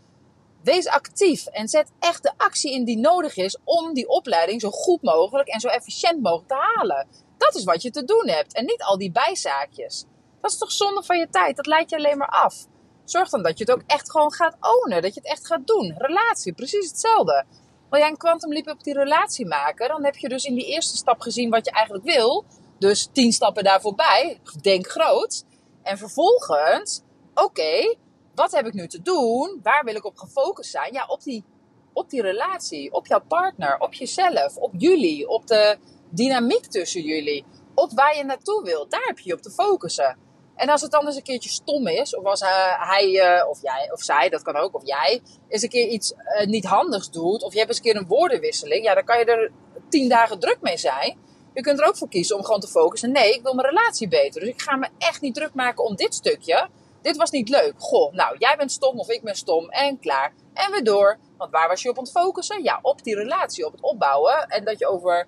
Wees 0.62 0.88
actief 0.88 1.46
en 1.46 1.68
zet 1.68 1.92
echt 1.98 2.22
de 2.22 2.32
actie 2.36 2.72
in 2.72 2.84
die 2.84 2.98
nodig 2.98 3.36
is 3.36 3.58
om 3.64 3.94
die 3.94 4.08
opleiding 4.08 4.60
zo 4.60 4.70
goed 4.70 5.02
mogelijk 5.02 5.48
en 5.48 5.60
zo 5.60 5.68
efficiënt 5.68 6.22
mogelijk 6.22 6.48
te 6.48 6.54
halen. 6.54 7.08
Dat 7.38 7.54
is 7.54 7.64
wat 7.64 7.82
je 7.82 7.90
te 7.90 8.04
doen 8.04 8.28
hebt 8.28 8.54
en 8.54 8.64
niet 8.64 8.82
al 8.82 8.98
die 8.98 9.12
bijzaakjes. 9.12 10.04
Dat 10.40 10.50
is 10.50 10.58
toch 10.58 10.72
zonde 10.72 11.02
van 11.02 11.18
je 11.18 11.28
tijd? 11.28 11.56
Dat 11.56 11.66
leidt 11.66 11.90
je 11.90 11.96
alleen 11.96 12.18
maar 12.18 12.28
af. 12.28 12.66
Zorg 13.04 13.28
dan 13.28 13.42
dat 13.42 13.58
je 13.58 13.64
het 13.64 13.72
ook 13.72 13.82
echt 13.86 14.10
gewoon 14.10 14.32
gaat 14.32 14.56
ownen. 14.60 15.02
Dat 15.02 15.14
je 15.14 15.20
het 15.20 15.30
echt 15.30 15.46
gaat 15.46 15.66
doen. 15.66 15.94
Relatie, 15.98 16.52
precies 16.52 16.88
hetzelfde. 16.88 17.44
Wil 17.90 18.00
jij 18.00 18.08
een 18.08 18.16
quantum 18.16 18.52
leap 18.52 18.68
op 18.68 18.84
die 18.84 18.94
relatie 18.94 19.46
maken, 19.46 19.88
dan 19.88 20.04
heb 20.04 20.16
je 20.16 20.28
dus 20.28 20.44
in 20.44 20.54
die 20.54 20.66
eerste 20.66 20.96
stap 20.96 21.20
gezien 21.20 21.50
wat 21.50 21.64
je 21.64 21.70
eigenlijk 21.70 22.04
wil. 22.04 22.44
Dus 22.78 23.08
tien 23.12 23.32
stappen 23.32 23.64
daar 23.64 23.80
voorbij. 23.80 24.40
Denk 24.62 24.86
groot. 24.86 25.44
En 25.86 25.98
vervolgens, 25.98 27.02
oké, 27.34 27.96
wat 28.34 28.52
heb 28.52 28.66
ik 28.66 28.72
nu 28.72 28.88
te 28.88 29.02
doen? 29.02 29.60
Waar 29.62 29.84
wil 29.84 29.94
ik 29.94 30.04
op 30.04 30.16
gefocust 30.16 30.70
zijn? 30.70 30.92
Ja, 30.92 31.06
op 31.06 31.22
die, 31.22 31.44
op 31.92 32.10
die 32.10 32.22
relatie, 32.22 32.92
op 32.92 33.06
jouw 33.06 33.22
partner, 33.28 33.78
op 33.78 33.94
jezelf, 33.94 34.56
op 34.56 34.72
jullie, 34.76 35.28
op 35.28 35.46
de 35.46 35.78
dynamiek 36.10 36.66
tussen 36.66 37.02
jullie, 37.02 37.44
op 37.74 37.92
waar 37.94 38.16
je 38.16 38.24
naartoe 38.24 38.62
wilt. 38.62 38.90
Daar 38.90 39.04
heb 39.06 39.18
je 39.18 39.32
op 39.32 39.42
te 39.42 39.50
focussen. 39.50 40.18
En 40.56 40.68
als 40.68 40.80
het 40.80 40.90
dan 40.90 41.06
eens 41.06 41.16
een 41.16 41.22
keertje 41.22 41.50
stom 41.50 41.86
is, 41.86 42.16
of 42.16 42.24
als 42.24 42.40
hij, 42.78 43.20
eh, 43.20 43.48
of 43.48 43.62
jij, 43.62 43.90
of 43.92 44.02
zij, 44.02 44.28
dat 44.28 44.42
kan 44.42 44.56
ook, 44.56 44.74
of 44.74 44.86
jij, 44.86 45.22
eens 45.48 45.62
een 45.62 45.68
keer 45.68 45.88
iets 45.88 46.12
uh, 46.12 46.46
niet 46.46 46.64
handigs 46.64 47.10
doet, 47.10 47.42
of 47.42 47.52
je 47.52 47.58
hebt 47.58 47.70
eens 47.70 47.78
een 47.78 47.84
keer 47.84 47.96
een 47.96 48.06
woordenwisseling, 48.06 48.84
ja, 48.84 48.94
dan 48.94 49.04
kan 49.04 49.18
je 49.18 49.24
er 49.24 49.52
tien 49.88 50.08
dagen 50.08 50.38
druk 50.38 50.58
mee 50.60 50.76
zijn. 50.76 51.18
Je 51.56 51.62
kunt 51.62 51.80
er 51.80 51.86
ook 51.86 51.96
voor 51.96 52.08
kiezen 52.08 52.36
om 52.36 52.44
gewoon 52.44 52.60
te 52.60 52.68
focussen. 52.68 53.12
Nee, 53.12 53.34
ik 53.34 53.42
wil 53.42 53.54
mijn 53.54 53.68
relatie 53.68 54.08
beter. 54.08 54.40
Dus 54.40 54.50
ik 54.50 54.62
ga 54.62 54.76
me 54.76 54.88
echt 54.98 55.20
niet 55.20 55.34
druk 55.34 55.54
maken 55.54 55.84
om 55.84 55.96
dit 55.96 56.14
stukje. 56.14 56.68
Dit 57.02 57.16
was 57.16 57.30
niet 57.30 57.48
leuk. 57.48 57.74
Goh, 57.78 58.12
nou, 58.12 58.36
jij 58.38 58.56
bent 58.56 58.72
stom 58.72 58.98
of 58.98 59.08
ik 59.08 59.22
ben 59.22 59.34
stom 59.34 59.70
en 59.70 59.98
klaar. 59.98 60.32
En 60.52 60.70
weer 60.70 60.84
door. 60.84 61.18
Want 61.36 61.50
waar 61.50 61.68
was 61.68 61.82
je 61.82 61.88
op 61.88 61.98
aan 61.98 62.04
het 62.04 62.12
focussen? 62.12 62.62
Ja, 62.62 62.78
op 62.82 63.02
die 63.02 63.14
relatie, 63.14 63.66
op 63.66 63.72
het 63.72 63.80
opbouwen. 63.80 64.46
En 64.46 64.64
dat 64.64 64.78
je 64.78 64.86
over 64.86 65.26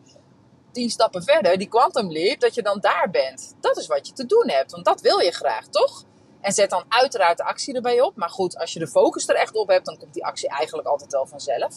tien 0.72 0.90
stappen 0.90 1.22
verder, 1.22 1.58
die 1.58 1.68
quantum 1.68 2.12
leap, 2.12 2.40
dat 2.40 2.54
je 2.54 2.62
dan 2.62 2.80
daar 2.80 3.08
bent. 3.10 3.56
Dat 3.60 3.76
is 3.76 3.86
wat 3.86 4.06
je 4.06 4.12
te 4.12 4.26
doen 4.26 4.48
hebt, 4.48 4.70
want 4.70 4.84
dat 4.84 5.00
wil 5.00 5.18
je 5.18 5.32
graag, 5.32 5.66
toch? 5.66 6.04
En 6.40 6.52
zet 6.52 6.70
dan 6.70 6.84
uiteraard 6.88 7.36
de 7.36 7.44
actie 7.44 7.74
erbij 7.74 8.00
op. 8.00 8.16
Maar 8.16 8.30
goed, 8.30 8.58
als 8.58 8.72
je 8.72 8.78
de 8.78 8.88
focus 8.88 9.28
er 9.28 9.34
echt 9.34 9.54
op 9.54 9.68
hebt, 9.68 9.86
dan 9.86 9.98
komt 9.98 10.14
die 10.14 10.24
actie 10.24 10.48
eigenlijk 10.48 10.88
altijd 10.88 11.12
wel 11.12 11.26
vanzelf. 11.26 11.74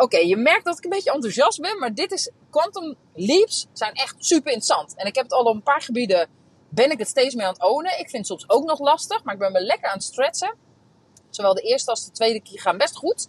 Oké, 0.00 0.18
je 0.18 0.36
merkt 0.36 0.64
dat 0.64 0.78
ik 0.78 0.84
een 0.84 0.90
beetje 0.90 1.12
enthousiast 1.12 1.60
ben, 1.60 1.78
maar 1.78 1.94
dit 1.94 2.12
is, 2.12 2.30
quantum 2.50 2.96
leaps 3.14 3.66
zijn 3.72 3.92
echt 3.92 4.14
super 4.18 4.52
interessant. 4.52 4.94
En 4.96 5.06
ik 5.06 5.14
heb 5.14 5.24
het 5.24 5.32
al 5.32 5.44
op 5.44 5.54
een 5.54 5.62
paar 5.62 5.82
gebieden, 5.82 6.28
ben 6.68 6.90
ik 6.90 6.98
het 6.98 7.08
steeds 7.08 7.34
meer 7.34 7.46
aan 7.46 7.52
het 7.52 7.62
ownen. 7.62 7.92
Ik 7.92 8.10
vind 8.10 8.12
het 8.12 8.26
soms 8.26 8.44
ook 8.48 8.64
nog 8.64 8.78
lastig, 8.78 9.24
maar 9.24 9.34
ik 9.34 9.40
ben 9.40 9.52
me 9.52 9.60
lekker 9.60 9.88
aan 9.88 9.94
het 9.94 10.02
stretchen. 10.02 10.54
Zowel 11.30 11.54
de 11.54 11.60
eerste 11.60 11.90
als 11.90 12.04
de 12.04 12.10
tweede 12.10 12.42
keer 12.42 12.60
gaan 12.60 12.78
best 12.78 12.96
goed. 12.96 13.28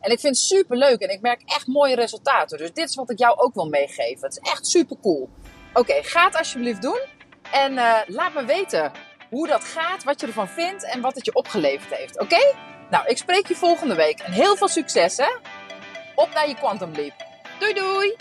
En 0.00 0.10
ik 0.10 0.20
vind 0.20 0.36
het 0.36 0.44
super 0.44 0.76
leuk 0.76 1.00
en 1.00 1.10
ik 1.10 1.20
merk 1.20 1.42
echt 1.44 1.66
mooie 1.66 1.94
resultaten. 1.94 2.58
Dus 2.58 2.72
dit 2.72 2.88
is 2.88 2.94
wat 2.94 3.10
ik 3.10 3.18
jou 3.18 3.38
ook 3.38 3.54
wil 3.54 3.68
meegeven. 3.68 4.28
Het 4.28 4.40
is 4.42 4.50
echt 4.50 4.66
super 4.66 4.96
cool. 5.02 5.28
Oké, 5.74 6.02
ga 6.02 6.24
het 6.24 6.36
alsjeblieft 6.36 6.82
doen. 6.82 7.00
En 7.52 7.72
uh, 7.72 7.98
laat 8.06 8.34
me 8.34 8.44
weten 8.44 8.92
hoe 9.30 9.46
dat 9.46 9.64
gaat, 9.64 10.04
wat 10.04 10.20
je 10.20 10.26
ervan 10.26 10.48
vindt 10.48 10.84
en 10.84 11.00
wat 11.00 11.14
het 11.14 11.24
je 11.24 11.34
opgeleverd 11.34 11.96
heeft. 11.96 12.20
Oké? 12.20 12.54
Nou, 12.90 13.06
ik 13.06 13.16
spreek 13.16 13.46
je 13.46 13.54
volgende 13.54 13.94
week. 13.94 14.20
En 14.20 14.32
heel 14.32 14.56
veel 14.56 14.68
succes 14.68 15.16
hè. 15.16 15.30
Op 16.14 16.28
naar 16.34 16.48
je 16.48 16.54
Quantum 16.54 16.92
Leap. 16.92 17.12
Doei 17.58 17.74
doei! 17.74 18.16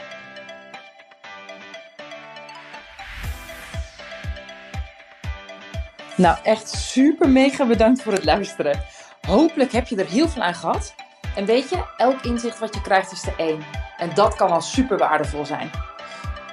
Nou, 6.15 6.37
echt 6.43 6.69
super 6.69 7.29
mega 7.29 7.65
bedankt 7.65 8.01
voor 8.01 8.13
het 8.13 8.23
luisteren. 8.23 8.83
Hopelijk 9.27 9.71
heb 9.71 9.87
je 9.87 9.95
er 9.95 10.09
heel 10.09 10.29
veel 10.29 10.41
aan 10.41 10.53
gehad. 10.53 10.95
En 11.35 11.45
weet 11.45 11.69
je, 11.69 11.83
elk 11.97 12.21
inzicht 12.21 12.59
wat 12.59 12.75
je 12.75 12.81
krijgt 12.81 13.11
is 13.11 13.21
de 13.21 13.33
één. 13.37 13.63
En 13.97 14.11
dat 14.13 14.35
kan 14.35 14.51
al 14.51 14.61
super 14.61 14.97
waardevol 14.97 15.45
zijn. 15.45 15.69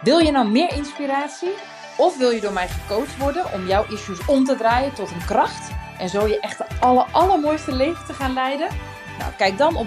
Wil 0.03 0.18
je 0.18 0.31
nou 0.31 0.48
meer 0.48 0.72
inspiratie? 0.72 1.53
Of 1.96 2.18
wil 2.18 2.31
je 2.31 2.40
door 2.40 2.53
mij 2.53 2.68
gecoacht 2.68 3.16
worden 3.16 3.53
om 3.53 3.66
jouw 3.66 3.85
issues 3.88 4.27
om 4.27 4.44
te 4.44 4.57
draaien 4.57 4.94
tot 4.94 5.11
een 5.11 5.24
kracht? 5.27 5.70
En 5.98 6.09
zo 6.09 6.27
je 6.27 6.40
echt 6.40 6.59
de 6.59 6.64
aller, 6.81 7.07
allermooiste 7.12 7.72
leven 7.72 8.07
te 8.07 8.12
gaan 8.12 8.33
leiden? 8.33 8.68
Nou, 9.18 9.33
kijk 9.37 9.59
dan 9.59 9.77
op 9.77 9.87